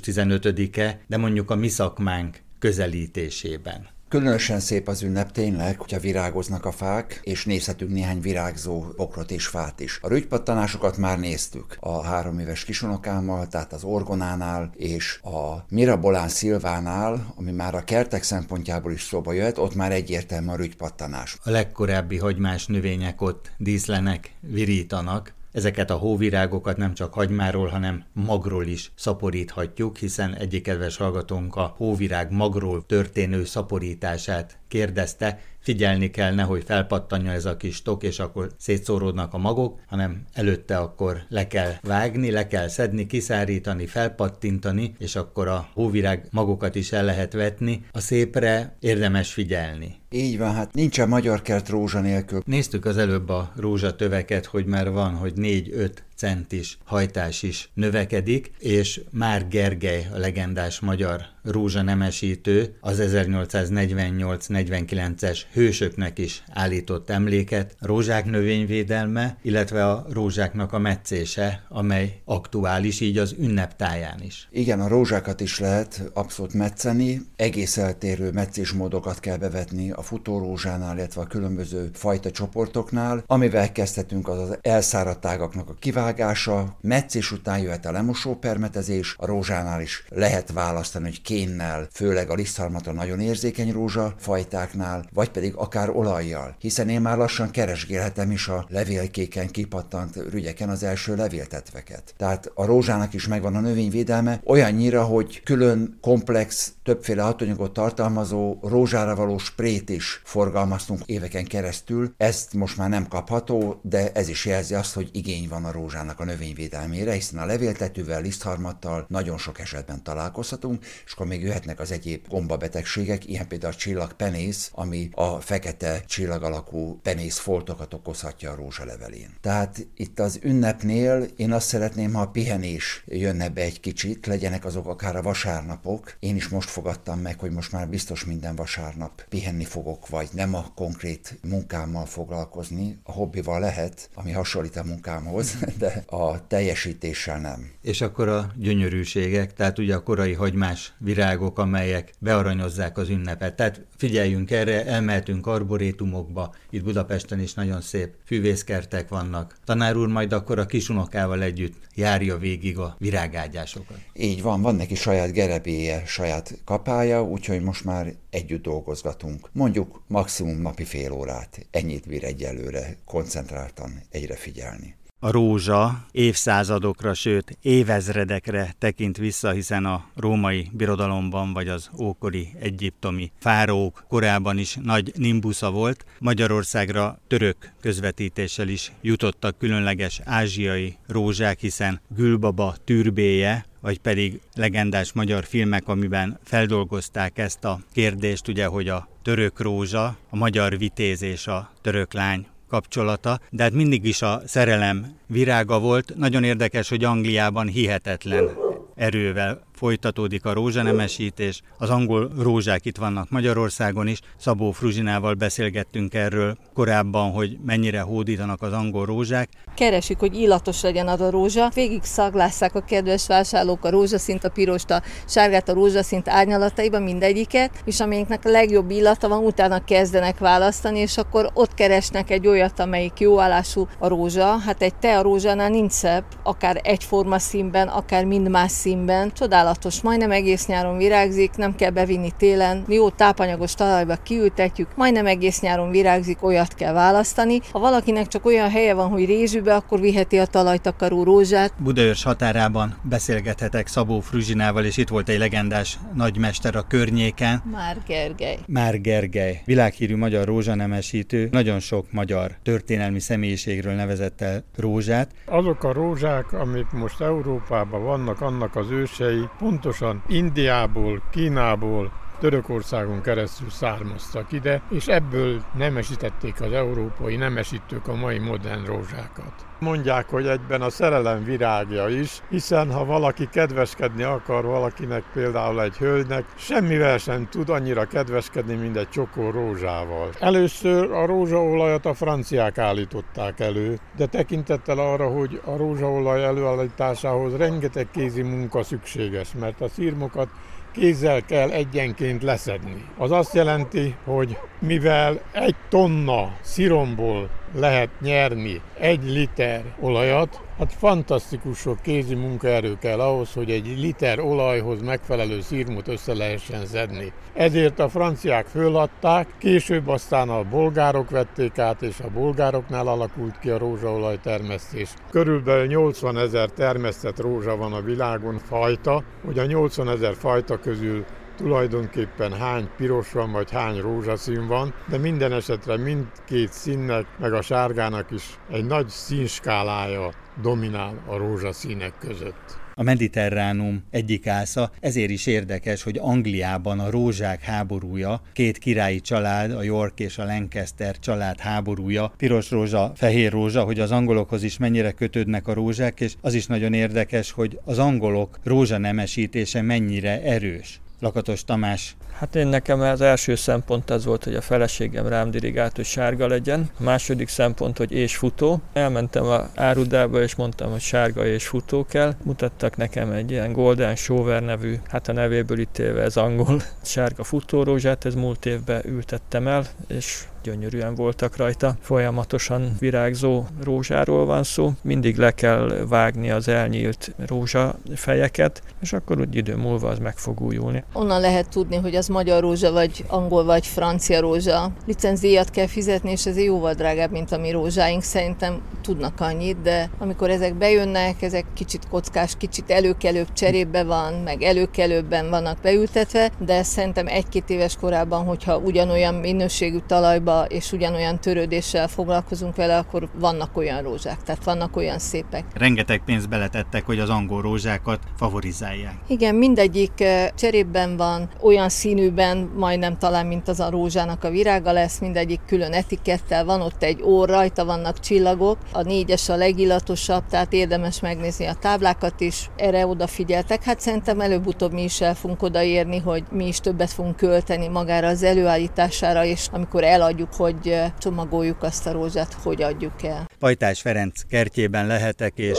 15-e, 0.04 1.00
de 1.06 1.16
mondjuk 1.16 1.50
a 1.50 1.54
mi 1.54 1.68
szakmánk 1.68 2.42
közelítésében. 2.58 3.92
Különösen 4.14 4.60
szép 4.60 4.88
az 4.88 5.02
ünnep 5.02 5.32
tényleg, 5.32 5.78
hogyha 5.78 5.98
virágoznak 5.98 6.64
a 6.64 6.72
fák, 6.72 7.20
és 7.22 7.44
nézhetünk 7.44 7.90
néhány 7.90 8.20
virágzó 8.20 8.84
bokrot 8.96 9.30
és 9.30 9.46
fát 9.46 9.80
is. 9.80 9.98
A 10.02 10.08
rügypattanásokat 10.08 10.96
már 10.96 11.18
néztük 11.18 11.76
a 11.80 12.02
három 12.02 12.38
éves 12.38 12.64
kisunokámmal, 12.64 13.46
tehát 13.46 13.72
az 13.72 13.84
Orgonánál 13.84 14.70
és 14.76 15.20
a 15.22 15.64
Mirabolán 15.68 16.28
Szilvánál, 16.28 17.34
ami 17.36 17.50
már 17.50 17.74
a 17.74 17.84
kertek 17.84 18.22
szempontjából 18.22 18.92
is 18.92 19.02
szóba 19.02 19.32
jöhet, 19.32 19.58
ott 19.58 19.74
már 19.74 19.92
egyértelmű 19.92 20.48
a 20.48 20.56
rügypattanás. 20.56 21.36
A 21.44 21.50
legkorábbi 21.50 22.18
hagymás 22.18 22.66
növények 22.66 23.20
ott 23.20 23.50
díszlenek, 23.58 24.30
virítanak, 24.40 25.34
Ezeket 25.54 25.90
a 25.90 25.96
hóvirágokat 25.96 26.76
nem 26.76 26.94
csak 26.94 27.14
hagymáról, 27.14 27.66
hanem 27.66 28.04
magról 28.12 28.66
is 28.66 28.92
szaporíthatjuk, 28.94 29.96
hiszen 29.96 30.34
egyik 30.34 30.62
kedves 30.62 30.96
hallgatónk 30.96 31.56
a 31.56 31.74
hóvirág 31.76 32.30
magról 32.32 32.86
történő 32.86 33.44
szaporítását 33.44 34.58
kérdezte, 34.68 35.40
figyelni 35.64 36.10
kell, 36.10 36.34
nehogy 36.34 36.62
felpattanja 36.64 37.30
ez 37.30 37.44
a 37.44 37.56
kis 37.56 37.82
tok, 37.82 38.02
és 38.02 38.18
akkor 38.18 38.50
szétszóródnak 38.58 39.34
a 39.34 39.38
magok, 39.38 39.80
hanem 39.86 40.22
előtte 40.32 40.76
akkor 40.76 41.22
le 41.28 41.46
kell 41.46 41.72
vágni, 41.82 42.30
le 42.30 42.46
kell 42.46 42.68
szedni, 42.68 43.06
kiszárítani, 43.06 43.86
felpattintani, 43.86 44.94
és 44.98 45.16
akkor 45.16 45.48
a 45.48 45.68
hóvirág 45.72 46.26
magokat 46.30 46.74
is 46.74 46.92
el 46.92 47.04
lehet 47.04 47.32
vetni. 47.32 47.84
A 47.92 48.00
szépre 48.00 48.76
érdemes 48.80 49.32
figyelni. 49.32 49.94
Így 50.10 50.38
van, 50.38 50.54
hát 50.54 50.74
nincsen 50.74 51.08
magyar 51.08 51.42
kert 51.42 51.68
rózsa 51.68 52.00
nélkül. 52.00 52.42
Néztük 52.46 52.84
az 52.84 52.96
előbb 52.96 53.28
a 53.28 53.52
rózsatöveket, 53.56 54.46
hogy 54.46 54.66
már 54.66 54.90
van, 54.90 55.14
hogy 55.14 55.32
4-5 55.36 55.90
centis 56.16 56.78
hajtás 56.84 57.42
is 57.42 57.70
növekedik, 57.74 58.52
és 58.58 59.00
már 59.10 59.48
Gergely, 59.48 60.06
a 60.12 60.18
legendás 60.18 60.80
magyar 60.80 61.33
rózsanemesítő, 61.44 62.76
az 62.80 62.98
1848-49-es 63.00 65.40
hősöknek 65.52 66.18
is 66.18 66.42
állított 66.52 67.10
emléket, 67.10 67.76
rózsák 67.80 68.24
növényvédelme, 68.24 69.36
illetve 69.42 69.86
a 69.86 70.06
rózsáknak 70.12 70.72
a 70.72 70.78
meccése, 70.78 71.64
amely 71.68 72.20
aktuális 72.24 73.00
így 73.00 73.18
az 73.18 73.34
ünneptáján 73.38 74.22
is. 74.22 74.48
Igen, 74.50 74.80
a 74.80 74.88
rózsákat 74.88 75.40
is 75.40 75.58
lehet 75.58 76.10
abszolút 76.14 76.54
mecceni, 76.54 77.20
egész 77.36 77.76
eltérő 77.76 78.30
meccésmódokat 78.30 79.20
kell 79.20 79.36
bevetni 79.36 79.90
a 79.90 80.02
futórózsánál, 80.02 80.96
illetve 80.96 81.20
a 81.20 81.26
különböző 81.26 81.90
fajta 81.92 82.30
csoportoknál. 82.30 83.24
Amivel 83.26 83.72
kezdhetünk 83.72 84.28
az 84.28 84.38
az 84.38 84.58
elszáradt 84.60 85.26
ágaknak 85.26 85.68
a 85.68 85.74
kivágása, 85.78 86.22
vágása, 86.24 86.76
meccés 86.80 87.32
után 87.32 87.58
jöhet 87.58 87.86
a 87.86 87.92
lemosó 87.92 88.34
permetezés, 88.34 89.14
a 89.18 89.26
rózsánál 89.26 89.80
is 89.80 90.04
lehet 90.08 90.52
választani, 90.52 91.04
hogy 91.04 91.22
kénnel, 91.34 91.88
főleg 91.92 92.30
a 92.30 92.34
lisztharmatra 92.34 92.92
nagyon 92.92 93.20
érzékeny 93.20 93.72
rózsa 93.72 94.14
fajtáknál, 94.18 95.04
vagy 95.12 95.28
pedig 95.28 95.54
akár 95.56 95.90
olajjal, 95.90 96.56
hiszen 96.58 96.88
én 96.88 97.00
már 97.00 97.16
lassan 97.16 97.50
keresgélhetem 97.50 98.30
is 98.30 98.48
a 98.48 98.66
levélkéken 98.68 99.50
kipattant 99.50 100.16
rügyeken 100.30 100.68
az 100.68 100.82
első 100.82 101.16
levéltetveket. 101.16 102.14
Tehát 102.16 102.50
a 102.54 102.64
rózsának 102.64 103.14
is 103.14 103.28
megvan 103.28 103.54
a 103.54 103.60
növényvédelme, 103.60 104.40
olyannyira, 104.44 105.02
hogy 105.02 105.42
külön 105.42 105.98
komplex, 106.00 106.72
többféle 106.82 107.22
hatóanyagot 107.22 107.72
tartalmazó 107.72 108.58
rózsára 108.62 109.14
való 109.14 109.38
sprét 109.38 109.88
is 109.90 110.20
forgalmaztunk 110.24 111.00
éveken 111.06 111.44
keresztül. 111.44 112.14
Ezt 112.16 112.52
most 112.52 112.76
már 112.76 112.88
nem 112.88 113.08
kapható, 113.08 113.80
de 113.82 114.12
ez 114.12 114.28
is 114.28 114.46
jelzi 114.46 114.74
azt, 114.74 114.94
hogy 114.94 115.08
igény 115.12 115.48
van 115.48 115.64
a 115.64 115.72
rózsának 115.72 116.20
a 116.20 116.24
növényvédelmére, 116.24 117.12
hiszen 117.12 117.38
a 117.38 117.46
levéltetővel, 117.46 118.20
lisztharmattal 118.20 119.04
nagyon 119.08 119.38
sok 119.38 119.60
esetben 119.60 120.02
találkozhatunk, 120.02 120.84
és 121.04 121.12
akkor 121.12 121.23
még 121.24 121.42
jöhetnek 121.42 121.80
az 121.80 121.92
egyéb 121.92 122.28
gombabetegségek, 122.28 123.28
ilyen 123.28 123.48
például 123.48 123.72
a 123.72 123.76
csillagpenész, 123.76 124.70
ami 124.72 125.08
a 125.12 125.40
fekete 125.40 126.02
csillag 126.06 126.42
alakú 126.42 126.98
penész 127.02 127.38
foltokat 127.38 127.94
okozhatja 127.94 128.50
a 128.50 128.54
rózsa 128.54 128.84
levelén. 128.84 129.34
Tehát 129.40 129.86
itt 129.96 130.18
az 130.20 130.38
ünnepnél 130.42 131.26
én 131.36 131.52
azt 131.52 131.66
szeretném, 131.66 132.12
ha 132.12 132.20
a 132.20 132.28
pihenés 132.28 133.04
jönne 133.06 133.48
be 133.48 133.62
egy 133.62 133.80
kicsit, 133.80 134.26
legyenek 134.26 134.64
azok 134.64 134.86
akár 134.86 135.16
a 135.16 135.22
vasárnapok. 135.22 136.16
Én 136.18 136.36
is 136.36 136.48
most 136.48 136.68
fogadtam 136.68 137.18
meg, 137.18 137.38
hogy 137.38 137.50
most 137.50 137.72
már 137.72 137.88
biztos 137.88 138.24
minden 138.24 138.54
vasárnap 138.54 139.24
pihenni 139.28 139.64
fogok, 139.64 140.08
vagy 140.08 140.28
nem 140.32 140.54
a 140.54 140.72
konkrét 140.74 141.38
munkámmal 141.42 142.06
foglalkozni. 142.06 142.98
A 143.02 143.12
hobbival 143.12 143.60
lehet, 143.60 144.10
ami 144.14 144.32
hasonlít 144.32 144.76
a 144.76 144.84
munkámhoz, 144.84 145.56
de 145.78 146.04
a 146.06 146.46
teljesítéssel 146.46 147.40
nem. 147.40 147.70
És 147.82 148.00
akkor 148.00 148.28
a 148.28 148.52
gyönyörűségek, 148.56 149.54
tehát 149.54 149.78
ugye 149.78 149.94
a 149.94 150.02
korai 150.02 150.32
hagymás 150.32 150.94
virágok, 151.14 151.58
amelyek 151.58 152.12
bearanyozzák 152.18 152.98
az 152.98 153.08
ünnepet. 153.08 153.54
Tehát 153.54 153.86
figyeljünk 153.96 154.50
erre, 154.50 154.86
elmehetünk 154.86 155.46
arborétumokba, 155.46 156.54
itt 156.70 156.84
Budapesten 156.84 157.40
is 157.40 157.54
nagyon 157.54 157.80
szép 157.80 158.14
fűvészkertek 158.26 159.08
vannak. 159.08 159.58
Tanár 159.64 159.96
úr 159.96 160.08
majd 160.08 160.32
akkor 160.32 160.58
a 160.58 160.66
kisunokával 160.66 161.42
együtt 161.42 161.74
járja 161.94 162.36
végig 162.36 162.78
a 162.78 162.96
virágágyásokat. 162.98 163.96
Így 164.14 164.42
van, 164.42 164.62
van 164.62 164.74
neki 164.74 164.94
saját 164.94 165.32
gerebéje, 165.32 166.02
saját 166.06 166.58
kapája, 166.64 167.22
úgyhogy 167.22 167.62
most 167.62 167.84
már 167.84 168.14
együtt 168.30 168.62
dolgozgatunk. 168.62 169.48
Mondjuk 169.52 170.02
maximum 170.06 170.60
napi 170.60 170.84
fél 170.84 171.12
órát. 171.12 171.66
Ennyit 171.70 172.06
bír 172.06 172.24
egyelőre 172.24 172.96
koncentráltan 173.04 174.02
egyre 174.10 174.36
figyelni. 174.36 174.96
A 175.24 175.30
rózsa 175.30 176.06
évszázadokra, 176.12 177.14
sőt 177.14 177.58
évezredekre 177.62 178.74
tekint 178.78 179.16
vissza, 179.16 179.50
hiszen 179.50 179.84
a 179.84 180.04
római 180.16 180.70
birodalomban 180.72 181.52
vagy 181.52 181.68
az 181.68 181.90
ókori 181.98 182.48
egyiptomi 182.60 183.30
fárók 183.40 184.04
korában 184.08 184.58
is 184.58 184.78
nagy 184.82 185.12
nimbusza 185.16 185.70
volt. 185.70 186.04
Magyarországra 186.18 187.18
török 187.26 187.56
közvetítéssel 187.80 188.68
is 188.68 188.92
jutottak 189.00 189.58
különleges 189.58 190.20
ázsiai 190.24 190.96
rózsák, 191.06 191.60
hiszen 191.60 192.00
Gülbaba 192.16 192.74
türbéje, 192.84 193.66
vagy 193.80 193.98
pedig 193.98 194.40
legendás 194.54 195.12
magyar 195.12 195.44
filmek, 195.44 195.88
amiben 195.88 196.38
feldolgozták 196.42 197.38
ezt 197.38 197.64
a 197.64 197.80
kérdést, 197.92 198.48
ugye, 198.48 198.66
hogy 198.66 198.88
a 198.88 199.08
török 199.22 199.60
rózsa, 199.60 200.16
a 200.30 200.36
magyar 200.36 200.78
vitéz 200.78 201.22
és 201.22 201.46
a 201.46 201.72
török 201.80 202.12
lány 202.12 202.46
kapcsolata, 202.74 203.40
de 203.50 203.62
hát 203.62 203.72
mindig 203.72 204.04
is 204.04 204.22
a 204.22 204.40
szerelem 204.46 205.16
virága 205.26 205.78
volt. 205.78 206.12
Nagyon 206.16 206.44
érdekes, 206.44 206.88
hogy 206.88 207.04
Angliában 207.04 207.66
hihetetlen 207.66 208.48
erővel 208.94 209.62
folytatódik 209.84 210.44
a 210.44 210.52
rózsanemesítés, 210.52 211.62
az 211.78 211.90
angol 211.90 212.30
rózsák 212.38 212.84
itt 212.84 212.96
vannak 212.96 213.30
Magyarországon 213.30 214.06
is, 214.06 214.20
Szabó 214.36 214.70
Fruzsinával 214.70 215.34
beszélgettünk 215.34 216.14
erről 216.14 216.56
korábban, 216.74 217.30
hogy 217.30 217.58
mennyire 217.66 218.00
hódítanak 218.00 218.62
az 218.62 218.72
angol 218.72 219.06
rózsák. 219.06 219.48
Keresik, 219.74 220.18
hogy 220.18 220.34
illatos 220.34 220.82
legyen 220.82 221.08
az 221.08 221.20
a 221.20 221.30
rózsa, 221.30 221.70
végig 221.74 222.02
szaglásszák 222.02 222.74
a 222.74 222.80
kedves 222.80 223.26
vásárlók 223.26 223.84
a 223.84 223.90
rózsaszint, 223.90 224.44
a 224.44 224.48
pirost, 224.48 224.90
a 224.90 225.02
sárgát, 225.28 225.68
a 225.68 225.72
rózsaszint 225.72 226.28
árnyalataiban 226.28 227.02
mindegyiket, 227.02 227.70
és 227.84 228.00
amelyiknek 228.00 228.44
a 228.44 228.50
legjobb 228.50 228.90
illata 228.90 229.28
van, 229.28 229.44
utána 229.44 229.84
kezdenek 229.84 230.38
választani, 230.38 230.98
és 230.98 231.16
akkor 231.16 231.50
ott 231.54 231.74
keresnek 231.74 232.30
egy 232.30 232.46
olyat, 232.46 232.80
amelyik 232.80 233.20
jó 233.20 233.40
állású 233.40 233.86
a 233.98 234.08
rózsa. 234.08 234.58
Hát 234.58 234.82
egy 234.82 234.94
te 234.94 235.18
a 235.18 235.22
rózsánál 235.22 235.68
nincs 235.68 235.92
szebb, 235.92 236.24
akár 236.42 236.80
egyforma 236.82 237.38
színben, 237.38 237.88
akár 237.88 238.24
mind 238.24 238.48
más 238.48 238.72
színben. 238.72 239.32
Csodál 239.32 239.72
csodálatos, 239.74 240.02
majdnem 240.02 240.30
egész 240.30 240.66
nyáron 240.66 240.96
virágzik, 240.96 241.56
nem 241.56 241.74
kell 241.74 241.90
bevinni 241.90 242.30
télen, 242.38 242.84
jó 242.88 243.10
tápanyagos 243.10 243.74
talajba 243.74 244.16
kiültetjük, 244.16 244.88
majdnem 244.96 245.26
egész 245.26 245.60
nyáron 245.60 245.90
virágzik, 245.90 246.42
olyat 246.42 246.74
kell 246.74 246.92
választani. 246.92 247.60
Ha 247.72 247.78
valakinek 247.78 248.28
csak 248.28 248.46
olyan 248.46 248.70
helye 248.70 248.94
van, 248.94 249.08
hogy 249.08 249.24
rézsűbe, 249.24 249.74
akkor 249.74 250.00
viheti 250.00 250.38
a 250.38 250.46
talajtakaró 250.46 251.22
rózsát. 251.22 251.72
Budaörs 251.78 252.22
határában 252.22 252.94
beszélgethetek 253.02 253.86
Szabó 253.86 254.20
Fruzsinával, 254.20 254.84
és 254.84 254.96
itt 254.96 255.08
volt 255.08 255.28
egy 255.28 255.38
legendás 255.38 255.98
nagymester 256.14 256.76
a 256.76 256.82
környéken. 256.82 257.62
Már 257.72 257.96
Gergely. 258.06 258.58
Már 258.66 259.00
Gergely, 259.00 259.60
világhírű 259.64 260.16
magyar 260.16 260.46
rózsanemesítő, 260.46 261.48
nagyon 261.50 261.80
sok 261.80 262.06
magyar 262.12 262.50
történelmi 262.62 263.20
személyiségről 263.20 263.94
nevezett 263.94 264.40
el 264.40 264.64
rózsát. 264.76 265.30
Azok 265.46 265.84
a 265.84 265.92
rózsák, 265.92 266.52
amik 266.52 266.90
most 266.90 267.20
Európában 267.20 268.02
vannak, 268.04 268.40
annak 268.40 268.76
az 268.76 268.90
ősei 268.90 269.48
pontosan 269.58 270.22
Indiából, 270.28 271.22
Kínából, 271.30 272.12
Törökországon 272.40 273.20
keresztül 273.20 273.70
származtak 273.70 274.52
ide, 274.52 274.82
és 274.90 275.06
ebből 275.06 275.62
nemesítették 275.76 276.60
az 276.60 276.72
európai 276.72 277.36
nemesítők 277.36 278.08
a 278.08 278.14
mai 278.14 278.38
modern 278.38 278.84
rózsákat. 278.84 279.52
Mondják, 279.78 280.28
hogy 280.28 280.46
egyben 280.46 280.82
a 280.82 280.90
szerelem 280.90 281.44
virágja 281.44 282.08
is, 282.08 282.42
hiszen 282.48 282.92
ha 282.92 283.04
valaki 283.04 283.48
kedveskedni 283.52 284.22
akar 284.22 284.64
valakinek, 284.64 285.24
például 285.32 285.82
egy 285.82 285.96
hölgynek, 285.96 286.44
semmivel 286.56 287.18
sem 287.18 287.48
tud 287.50 287.68
annyira 287.68 288.04
kedveskedni, 288.04 288.74
mint 288.74 288.96
egy 288.96 289.08
csokó 289.08 289.50
rózsával. 289.50 290.28
Először 290.38 291.10
a 291.10 291.26
rózsaolajat 291.26 292.06
a 292.06 292.14
franciák 292.14 292.78
állították 292.78 293.60
elő, 293.60 293.98
de 294.16 294.26
tekintettel 294.26 294.98
arra, 294.98 295.28
hogy 295.28 295.60
a 295.64 295.76
rózsaolaj 295.76 296.44
előállításához 296.44 297.56
rengeteg 297.56 298.08
kézi 298.10 298.42
munka 298.42 298.82
szükséges, 298.82 299.52
mert 299.60 299.80
a 299.80 299.88
szírmokat 299.88 300.48
kézzel 300.94 301.42
kell 301.42 301.70
egyenként 301.70 302.42
leszedni. 302.42 303.04
Az 303.18 303.30
azt 303.30 303.54
jelenti, 303.54 304.14
hogy 304.24 304.58
mivel 304.78 305.40
egy 305.52 305.74
tonna 305.88 306.52
sziromból 306.60 307.50
lehet 307.74 308.08
nyerni 308.20 308.80
egy 308.98 309.24
liter 309.24 309.84
olajat, 310.00 310.60
hát 310.78 310.92
fantasztikus 310.92 311.78
sok 311.78 312.02
kézi 312.02 312.34
munkaerő 312.34 312.96
kell 313.00 313.20
ahhoz, 313.20 313.52
hogy 313.52 313.70
egy 313.70 313.98
liter 313.98 314.40
olajhoz 314.40 315.02
megfelelő 315.02 315.60
szírmot 315.60 316.08
össze 316.08 316.34
lehessen 316.34 316.86
szedni. 316.86 317.32
Ezért 317.52 317.98
a 317.98 318.08
franciák 318.08 318.66
föladták, 318.66 319.46
később 319.58 320.08
aztán 320.08 320.48
a 320.48 320.62
bolgárok 320.62 321.30
vették 321.30 321.78
át, 321.78 322.02
és 322.02 322.20
a 322.20 322.30
bolgároknál 322.34 323.06
alakult 323.06 323.58
ki 323.58 323.70
a 323.70 323.78
rózsaolaj 323.78 324.38
termesztés. 324.42 325.14
Körülbelül 325.30 325.86
80 325.86 326.38
ezer 326.38 326.68
termesztett 326.68 327.40
rózsa 327.40 327.76
van 327.76 327.92
a 327.92 328.00
világon 328.00 328.58
fajta, 328.58 329.22
hogy 329.44 329.58
a 329.58 329.64
80 329.64 330.08
ezer 330.08 330.34
fajta 330.34 330.78
közül 330.78 331.24
tulajdonképpen 331.56 332.52
hány 332.52 332.88
piros 332.96 333.32
van, 333.32 333.52
vagy 333.52 333.70
hány 333.70 334.00
rózsaszín 334.00 334.66
van, 334.66 334.94
de 335.08 335.18
minden 335.18 335.52
esetre 335.52 335.96
mindkét 335.96 336.72
színnek, 336.72 337.26
meg 337.38 337.52
a 337.52 337.62
sárgának 337.62 338.30
is 338.30 338.58
egy 338.70 338.84
nagy 338.84 339.08
színskálája 339.08 340.30
dominál 340.62 341.22
a 341.26 341.36
rózsaszínek 341.36 342.12
között 342.18 342.82
a 342.94 343.02
mediterránum 343.02 344.04
egyik 344.10 344.46
ásza, 344.46 344.90
ezért 345.00 345.30
is 345.30 345.46
érdekes, 345.46 346.02
hogy 346.02 346.18
Angliában 346.20 347.00
a 347.00 347.10
rózsák 347.10 347.62
háborúja, 347.62 348.40
két 348.52 348.78
királyi 348.78 349.20
család, 349.20 349.70
a 349.70 349.82
York 349.82 350.20
és 350.20 350.38
a 350.38 350.44
Lancaster 350.44 351.18
család 351.18 351.60
háborúja, 351.60 352.32
piros 352.36 352.70
rózsa, 352.70 353.12
fehér 353.14 353.52
rózsa, 353.52 353.84
hogy 353.84 354.00
az 354.00 354.10
angolokhoz 354.10 354.62
is 354.62 354.78
mennyire 354.78 355.12
kötődnek 355.12 355.68
a 355.68 355.72
rózsák, 355.72 356.20
és 356.20 356.34
az 356.40 356.54
is 356.54 356.66
nagyon 356.66 356.92
érdekes, 356.92 357.50
hogy 357.50 357.78
az 357.84 357.98
angolok 357.98 358.58
rózsa 358.64 358.98
nemesítése 358.98 359.82
mennyire 359.82 360.42
erős. 360.42 361.00
Lakatos 361.20 361.64
Tamás. 361.64 362.16
Hát 362.38 362.56
én 362.56 362.66
nekem 362.66 363.00
az 363.00 363.20
első 363.20 363.54
szempont 363.54 364.10
az 364.10 364.24
volt, 364.24 364.44
hogy 364.44 364.54
a 364.54 364.60
feleségem 364.60 365.26
rám 365.26 365.50
dirigált, 365.50 365.96
hogy 365.96 366.04
sárga 366.04 366.46
legyen. 366.46 366.90
A 366.98 367.02
második 367.02 367.48
szempont, 367.48 367.98
hogy 367.98 368.12
és 368.12 368.36
futó. 368.36 368.80
Elmentem 368.92 369.44
a 369.44 369.68
árudába, 369.74 370.42
és 370.42 370.54
mondtam, 370.54 370.90
hogy 370.90 371.00
sárga 371.00 371.46
és 371.46 371.66
futó 371.66 372.04
kell. 372.04 372.34
Mutattak 372.42 372.96
nekem 372.96 373.30
egy 373.30 373.50
ilyen 373.50 373.72
Golden 373.72 374.16
Shower 374.16 374.62
nevű, 374.62 374.98
hát 375.08 375.28
a 375.28 375.32
nevéből 375.32 375.86
élve 375.98 376.22
ez 376.22 376.36
angol 376.36 376.82
sárga 377.02 377.44
futórózsát, 377.44 378.24
ez 378.24 378.34
múlt 378.34 378.66
évben 378.66 379.02
ültettem 379.06 379.68
el, 379.68 379.86
és 380.08 380.44
gyönyörűen 380.64 381.14
voltak 381.14 381.56
rajta. 381.56 381.96
Folyamatosan 382.00 382.92
virágzó 382.98 383.64
rózsáról 383.82 384.46
van 384.46 384.62
szó, 384.62 384.92
mindig 385.02 385.36
le 385.36 385.50
kell 385.50 386.06
vágni 386.08 386.50
az 386.50 386.68
elnyílt 386.68 387.34
rózsafejeket, 387.46 388.82
és 389.00 389.12
akkor 389.12 389.40
úgy 389.40 389.56
idő 389.56 389.76
múlva 389.76 390.08
az 390.08 390.18
meg 390.18 390.36
fog 390.36 390.60
újulni. 390.60 391.04
Onnan 391.12 391.40
lehet 391.40 391.68
tudni, 391.68 391.96
hogy 391.96 392.14
az 392.14 392.28
magyar 392.28 392.60
rózsa, 392.60 392.92
vagy 392.92 393.24
angol, 393.28 393.64
vagy 393.64 393.86
francia 393.86 394.40
rózsa. 394.40 394.92
Licenzíjat 395.06 395.70
kell 395.70 395.86
fizetni, 395.86 396.30
és 396.30 396.46
ez 396.46 396.58
jóval 396.58 396.94
drágább, 396.94 397.30
mint 397.30 397.52
a 397.52 397.58
mi 397.58 397.70
rózsáink. 397.70 398.22
Szerintem 398.22 398.80
tudnak 399.02 399.40
annyit, 399.40 399.80
de 399.82 400.10
amikor 400.18 400.50
ezek 400.50 400.74
bejönnek, 400.74 401.42
ezek 401.42 401.64
kicsit 401.74 402.08
kockás, 402.08 402.56
kicsit 402.58 402.90
előkelőbb 402.90 403.52
cserébe 403.52 404.04
van, 404.04 404.34
meg 404.34 404.62
előkelőbben 404.62 405.50
vannak 405.50 405.78
beültetve, 405.82 406.50
de 406.58 406.82
szerintem 406.82 407.26
egy-két 407.26 407.70
éves 407.70 407.96
korában, 407.96 408.44
hogyha 408.44 408.78
ugyanolyan 408.78 409.34
minőségű 409.34 409.98
talajba 410.06 410.53
és 410.68 410.92
ugyanolyan 410.92 411.40
törődéssel 411.40 412.08
foglalkozunk 412.08 412.76
vele, 412.76 412.96
akkor 412.96 413.28
vannak 413.38 413.76
olyan 413.76 414.02
rózsák, 414.02 414.42
tehát 414.42 414.64
vannak 414.64 414.96
olyan 414.96 415.18
szépek. 415.18 415.64
Rengeteg 415.74 416.22
pénzt 416.24 416.48
beletettek, 416.48 417.06
hogy 417.06 417.18
az 417.18 417.28
angol 417.28 417.62
rózsákat 417.62 418.18
favorizálják. 418.36 419.14
Igen, 419.26 419.54
mindegyik 419.54 420.20
eh, 420.20 420.48
cserében 420.56 421.16
van, 421.16 421.48
olyan 421.60 421.88
színűben, 421.88 422.70
majdnem 422.76 423.18
talán, 423.18 423.46
mint 423.46 423.68
az 423.68 423.80
a 423.80 423.90
rózsának 423.90 424.44
a 424.44 424.50
virága 424.50 424.92
lesz, 424.92 425.18
mindegyik 425.18 425.60
külön 425.66 425.92
etikettel, 425.92 426.64
van 426.64 426.80
ott 426.80 427.02
egy 427.02 427.22
ór, 427.22 427.48
rajta 427.48 427.84
vannak 427.84 428.20
csillagok, 428.20 428.78
a 428.92 429.02
négyes 429.02 429.48
a 429.48 429.56
legillatosabb, 429.56 430.42
tehát 430.50 430.72
érdemes 430.72 431.20
megnézni 431.20 431.66
a 431.66 431.74
táblákat 431.74 432.40
is, 432.40 432.70
erre 432.76 433.06
odafigyeltek. 433.06 433.84
Hát 433.84 434.00
szerintem 434.00 434.40
előbb-utóbb 434.40 434.92
mi 434.92 435.02
is 435.02 435.20
el 435.20 435.34
fogunk 435.34 435.62
odaérni, 435.62 436.18
hogy 436.18 436.44
mi 436.50 436.66
is 436.66 436.80
többet 436.80 437.12
fogunk 437.12 437.36
költeni 437.36 437.88
magára 437.88 438.26
az 438.26 438.42
előállítására, 438.42 439.44
és 439.44 439.66
amikor 439.72 440.04
eladjuk 440.04 440.43
tudjuk, 440.44 440.54
hogy 440.54 441.12
csomagoljuk 441.18 441.82
azt 441.82 442.06
a 442.06 442.12
rózsát, 442.12 442.52
hogy 442.52 442.82
adjuk 442.82 443.22
el. 443.22 443.50
Pajtás 443.58 444.00
Ferenc 444.00 444.42
kertjében 444.48 445.06
lehetek, 445.06 445.58
és 445.58 445.78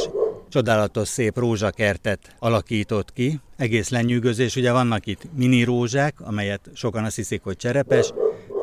csodálatos 0.49 1.07
szép 1.07 1.37
rózsakertet 1.37 2.35
alakított 2.39 3.13
ki. 3.13 3.39
Egész 3.57 3.89
lenyűgözés, 3.89 4.55
ugye 4.55 4.71
vannak 4.71 5.05
itt 5.05 5.21
mini 5.35 5.63
rózsák, 5.63 6.21
amelyet 6.21 6.69
sokan 6.73 7.03
azt 7.03 7.15
hiszik, 7.15 7.43
hogy 7.43 7.57
cserepes, 7.57 8.13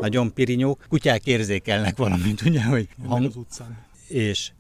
nagyon 0.01 0.33
pirinyók. 0.33 0.85
Kutyák 0.89 1.27
érzékelnek 1.27 1.97
valamit, 1.97 2.43
ugye, 2.47 2.63
hogy 2.65 2.89
hang... 3.09 3.25
az 3.25 3.37
utcán. 3.37 3.87
És 4.09 4.51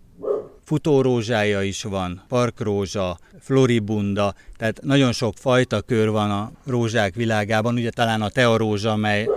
futórózsája 0.64 1.62
is 1.62 1.82
van, 1.82 2.22
parkrózsa, 2.28 3.18
floribunda, 3.40 4.34
tehát 4.56 4.80
nagyon 4.82 5.12
sok 5.12 5.34
fajta 5.36 5.80
kör 5.80 6.10
van 6.10 6.30
a 6.30 6.52
rózsák 6.66 7.14
világában, 7.14 7.74
ugye 7.74 7.90
talán 7.90 8.22
a 8.22 8.28
tearózsa, 8.28 8.90
amely 8.90 9.28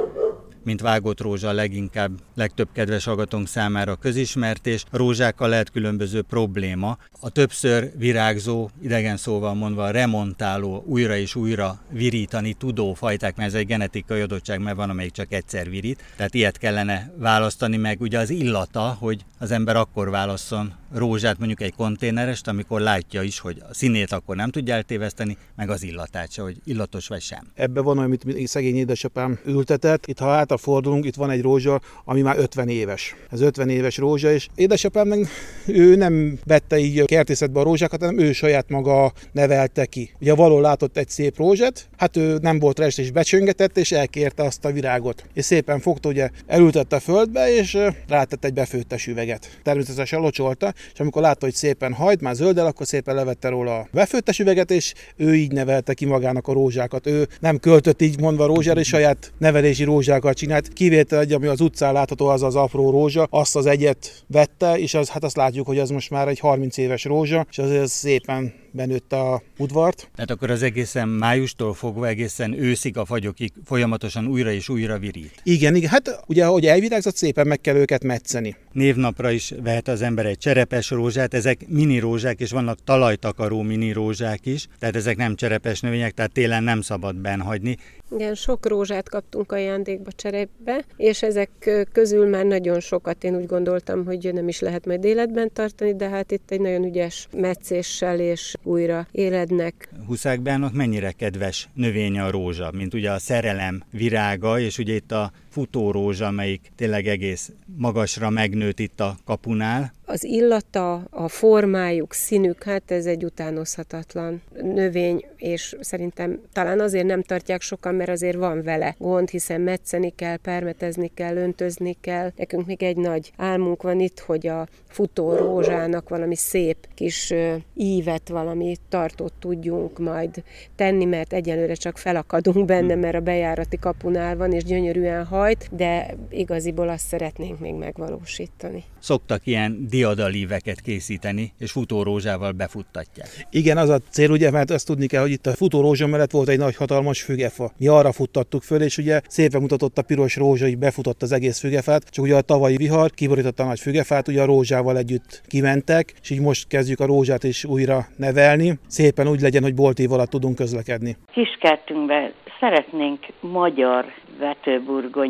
mint 0.65 0.82
vágott 0.82 1.21
rózsa 1.21 1.51
leginkább, 1.51 2.12
legtöbb 2.36 2.67
kedves 2.73 3.06
hallgatónk 3.06 3.47
számára 3.47 3.95
közismert, 3.95 4.67
és 4.67 4.84
a 4.91 4.97
rózsákkal 4.97 5.49
lehet 5.49 5.71
különböző 5.71 6.21
probléma. 6.21 6.97
A 7.19 7.30
többször 7.30 7.91
virágzó, 7.97 8.69
idegen 8.82 9.17
szóval 9.17 9.54
mondva 9.54 9.89
remontáló, 9.89 10.84
újra 10.88 11.15
és 11.15 11.36
újra 11.36 11.80
virítani 11.89 12.54
tudó 12.54 12.93
fajták, 12.93 13.36
mert 13.36 13.49
ez 13.49 13.56
egy 13.56 13.65
genetikai 13.65 14.21
adottság, 14.21 14.60
mert 14.60 14.75
van, 14.75 14.89
amelyik 14.89 15.12
csak 15.12 15.34
egyszer 15.34 15.69
virít. 15.69 16.04
Tehát 16.15 16.34
ilyet 16.34 16.58
kellene 16.58 17.12
választani 17.17 17.78
meg. 17.78 18.01
Ugye 18.01 18.19
az 18.19 18.30
illata, 18.30 18.97
hogy 18.99 19.25
az 19.39 19.51
ember 19.51 19.75
akkor 19.75 20.10
válasszon 20.10 20.73
rózsát, 20.93 21.38
mondjuk 21.38 21.62
egy 21.62 21.73
konténerest, 21.75 22.47
amikor 22.47 22.82
látja 22.82 23.21
is, 23.21 23.39
hogy 23.39 23.62
a 23.69 23.73
színét 23.73 24.12
akkor 24.12 24.36
nem 24.36 24.49
tudja 24.49 24.73
eltéveszteni, 24.73 25.38
meg 25.56 25.69
az 25.69 25.84
illatát 25.84 26.32
se, 26.32 26.41
hogy 26.41 26.58
illatos 26.63 27.08
vagy 27.08 27.21
sem. 27.21 27.47
Ebbe 27.54 27.82
van, 27.82 27.97
amit 27.97 28.47
szegény 28.47 28.75
édesapám 28.75 29.39
ültetett. 29.45 30.06
Itt, 30.06 30.19
ha 30.19 30.36
hátrafordulunk, 30.55 31.05
itt 31.05 31.15
van 31.15 31.29
egy 31.29 31.41
rózsa, 31.41 31.81
ami 32.05 32.21
már 32.21 32.37
50 32.37 32.69
éves. 32.69 33.15
Ez 33.31 33.41
50 33.41 33.69
éves 33.69 33.97
rózsa, 33.97 34.31
és 34.31 34.47
édesapám 34.55 35.07
meg 35.07 35.27
ő 35.65 35.95
nem 35.95 36.39
vette 36.45 36.77
így 36.77 37.05
kertészetbe 37.05 37.59
a 37.59 37.63
rózsákat, 37.63 37.99
hanem 37.99 38.19
ő 38.19 38.31
saját 38.31 38.69
maga 38.69 39.13
nevelte 39.31 39.85
ki. 39.85 40.11
Ugye 40.21 40.33
való 40.33 40.59
látott 40.59 40.97
egy 40.97 41.09
szép 41.09 41.37
rózsát, 41.37 41.87
hát 41.97 42.17
ő 42.17 42.37
nem 42.41 42.59
volt 42.59 42.79
rest 42.79 42.99
és 42.99 43.11
becsöngetett, 43.11 43.77
és 43.77 43.91
elkérte 43.91 44.43
azt 44.43 44.65
a 44.65 44.71
virágot. 44.71 45.25
És 45.33 45.45
szépen 45.45 45.79
fogta, 45.79 46.09
ugye 46.09 46.29
elültette 46.47 46.95
a 46.95 46.99
földbe, 46.99 47.55
és 47.55 47.77
rátett 48.07 48.45
egy 48.45 48.53
befőttes 48.53 49.07
üveget. 49.07 49.59
Természetesen 49.63 50.19
locsolta, 50.19 50.73
és 50.93 50.99
amikor 50.99 51.21
látta, 51.21 51.45
hogy 51.45 51.55
szépen 51.55 51.93
hajt, 51.93 52.21
már 52.21 52.35
zöldel, 52.35 52.65
akkor 52.65 52.85
szépen 52.85 53.15
levette 53.15 53.49
róla 53.49 53.77
a 53.79 53.87
befőttes 53.91 54.39
üveget, 54.39 54.71
és 54.71 54.93
ő 55.15 55.35
így 55.35 55.51
nevelte 55.51 55.93
ki 55.93 56.05
magának 56.05 56.47
a 56.47 56.53
rózsákat. 56.53 57.07
Ő 57.07 57.27
nem 57.39 57.57
költött 57.57 58.01
így 58.01 58.19
mondva 58.19 58.45
rózsára, 58.45 58.79
és 58.79 58.87
saját 58.87 59.31
nevelési 59.37 59.83
rózsákat 59.83 60.37
csinált. 60.45 60.73
Kivétel 60.73 61.19
egy, 61.19 61.34
ami 61.34 61.47
az 61.47 61.62
utcán 61.62 61.93
látható, 61.93 62.27
az 62.27 62.43
az 62.43 62.55
apró 62.55 62.89
rózsa, 62.89 63.27
azt 63.29 63.55
az 63.55 63.65
egyet 63.65 64.23
vette, 64.27 64.79
és 64.79 64.93
az, 64.93 65.10
hát 65.10 65.23
azt 65.23 65.36
látjuk, 65.36 65.67
hogy 65.67 65.79
az 65.79 65.89
most 65.89 66.10
már 66.10 66.27
egy 66.27 66.39
30 66.39 66.77
éves 66.77 67.03
rózsa, 67.03 67.45
és 67.49 67.58
azért 67.58 67.88
szépen 67.88 68.53
benőtt 68.75 69.13
a 69.13 69.41
udvart. 69.57 70.09
Tehát 70.15 70.31
akkor 70.31 70.49
az 70.49 70.61
egészen 70.61 71.07
májustól 71.07 71.73
fogva 71.73 72.07
egészen 72.07 72.53
őszig 72.53 72.97
a 72.97 73.05
fagyokig 73.05 73.51
folyamatosan 73.65 74.27
újra 74.27 74.51
és 74.51 74.69
újra 74.69 74.97
virít. 74.97 75.41
Igen, 75.43 75.75
igen. 75.75 75.89
Hát 75.89 76.23
ugye, 76.27 76.45
ahogy 76.45 76.65
elvirágzott, 76.65 77.15
szépen 77.15 77.47
meg 77.47 77.61
kell 77.61 77.75
őket 77.75 78.03
metszeni. 78.03 78.55
Névnapra 78.71 79.31
is 79.31 79.53
vehet 79.63 79.88
az 79.88 80.01
ember 80.01 80.25
egy 80.25 80.38
cserepes 80.38 80.89
rózsát, 80.89 81.33
ezek 81.33 81.67
mini 81.67 81.99
rózsák, 81.99 82.39
és 82.39 82.51
vannak 82.51 82.83
talajtakaró 82.83 83.61
mini 83.61 83.91
rózsák 83.91 84.45
is, 84.45 84.67
tehát 84.79 84.95
ezek 84.95 85.17
nem 85.17 85.35
cserepes 85.35 85.79
növények, 85.79 86.13
tehát 86.13 86.31
télen 86.31 86.63
nem 86.63 86.81
szabad 86.81 87.15
benhagyni. 87.15 87.77
Igen, 88.11 88.35
sok 88.35 88.67
rózsát 88.67 89.09
kaptunk 89.09 89.51
ajándékba 89.51 90.11
cserepbe, 90.11 90.85
és 90.97 91.23
ezek 91.23 91.49
közül 91.91 92.29
már 92.29 92.45
nagyon 92.45 92.79
sokat 92.79 93.23
én 93.23 93.35
úgy 93.35 93.45
gondoltam, 93.45 94.05
hogy 94.05 94.29
nem 94.33 94.47
is 94.47 94.59
lehet 94.59 94.85
majd 94.85 95.03
életben 95.03 95.49
tartani, 95.53 95.95
de 95.95 96.09
hát 96.09 96.31
itt 96.31 96.51
egy 96.51 96.61
nagyon 96.61 96.83
ügyes 96.83 97.27
meccéssel 97.31 98.19
és 98.19 98.55
újra 98.65 99.08
élednek. 99.12 99.89
Huszák 100.06 100.39
mennyire 100.73 101.12
kedves 101.12 101.69
növénye 101.73 102.23
a 102.23 102.32
rózsa, 102.32 102.71
mint 102.71 102.93
ugye 102.93 103.12
a 103.12 103.19
szerelem 103.19 103.84
virága, 103.91 104.60
és 104.60 104.78
ugye 104.78 104.93
itt 104.93 105.12
a 105.12 105.32
futórózsa, 105.55 106.25
amelyik 106.25 106.71
tényleg 106.75 107.07
egész 107.07 107.51
magasra 107.77 108.29
megnőtt 108.29 108.79
itt 108.79 108.99
a 108.99 109.17
kapunál. 109.25 109.93
Az 110.05 110.23
illata, 110.23 110.93
a 111.09 111.27
formájuk, 111.27 112.13
színük, 112.13 112.63
hát 112.63 112.91
ez 112.91 113.05
egy 113.05 113.23
utánozhatatlan 113.23 114.41
növény, 114.61 115.25
és 115.37 115.75
szerintem 115.79 116.39
talán 116.53 116.79
azért 116.79 117.05
nem 117.05 117.21
tartják 117.21 117.61
sokan, 117.61 117.95
mert 117.95 118.09
azért 118.09 118.35
van 118.37 118.63
vele 118.63 118.95
gond, 118.97 119.29
hiszen 119.29 119.61
metszeni 119.61 120.13
kell, 120.15 120.37
permetezni 120.37 121.11
kell, 121.13 121.35
öntözni 121.35 121.97
kell. 122.01 122.31
Nekünk 122.35 122.65
még 122.65 122.83
egy 122.83 122.97
nagy 122.97 123.31
álmunk 123.37 123.81
van 123.81 123.99
itt, 123.99 124.19
hogy 124.19 124.47
a 124.47 124.67
futó 124.87 125.35
rózsának 125.35 126.09
valami 126.09 126.35
szép 126.35 126.77
kis 126.93 127.33
ívet, 127.75 128.29
valami 128.29 128.75
tartót 128.89 129.33
tudjunk 129.39 129.99
majd 129.99 130.43
tenni, 130.75 131.05
mert 131.05 131.33
egyelőre 131.33 131.73
csak 131.73 131.97
felakadunk 131.97 132.65
benne, 132.65 132.95
mert 132.95 133.15
a 133.15 133.19
bejárati 133.19 133.77
kapunál 133.77 134.37
van, 134.37 134.51
és 134.51 134.63
gyönyörűen 134.63 135.25
hajt, 135.45 135.75
de 135.75 136.05
igaziból 136.29 136.89
azt 136.89 137.05
szeretnénk 137.05 137.60
még 137.60 137.73
megvalósítani. 137.73 138.84
Szoktak 138.99 139.45
ilyen 139.45 139.86
diadalíveket 139.89 140.81
készíteni, 140.81 141.53
és 141.60 141.71
futórózsával 141.71 142.51
befuttatják. 142.51 143.29
Igen, 143.49 143.77
az 143.77 143.89
a 143.89 143.99
cél, 144.10 144.31
ugye, 144.31 144.51
mert 144.51 144.69
azt 144.69 144.88
tudni 144.88 145.08
kell, 145.08 145.21
hogy 145.21 145.31
itt 145.31 145.45
a 145.45 145.51
futórózsa 145.51 146.08
mellett 146.08 146.31
volt 146.31 146.47
egy 146.47 146.58
nagy 146.58 146.75
hatalmas 146.75 147.21
fügefa. 147.21 147.71
Mi 147.77 147.88
arra 147.88 148.12
futtattuk 148.12 148.63
föl, 148.63 148.81
és 148.81 148.97
ugye 148.97 149.21
szépen 149.27 149.62
mutatott 149.62 149.97
a 149.97 150.01
piros 150.01 150.36
rózsa, 150.36 150.65
hogy 150.65 150.77
befutott 150.77 151.21
az 151.21 151.31
egész 151.31 151.60
fügefát, 151.60 152.10
csak 152.10 152.25
ugye 152.25 152.36
a 152.36 152.41
tavalyi 152.41 152.77
vihar 152.77 153.12
kiborította 153.12 153.63
a 153.63 153.67
nagy 153.67 153.79
fügefát, 153.79 154.27
ugye 154.27 154.41
a 154.41 154.45
rózsával 154.45 154.97
együtt 154.97 155.41
kimentek, 155.47 156.13
és 156.21 156.29
így 156.29 156.41
most 156.41 156.67
kezdjük 156.67 156.99
a 156.99 157.05
rózsát 157.05 157.43
is 157.43 157.65
újra 157.65 158.08
nevelni. 158.17 158.79
Szépen 158.88 159.27
úgy 159.27 159.41
legyen, 159.41 159.63
hogy 159.63 159.73
bolt 159.73 159.99
év 159.99 160.12
alatt 160.12 160.29
tudunk 160.29 160.55
közlekedni. 160.55 161.17
Kiskertünkben 161.31 162.34
szeretnénk 162.60 163.19
magyar 163.41 164.05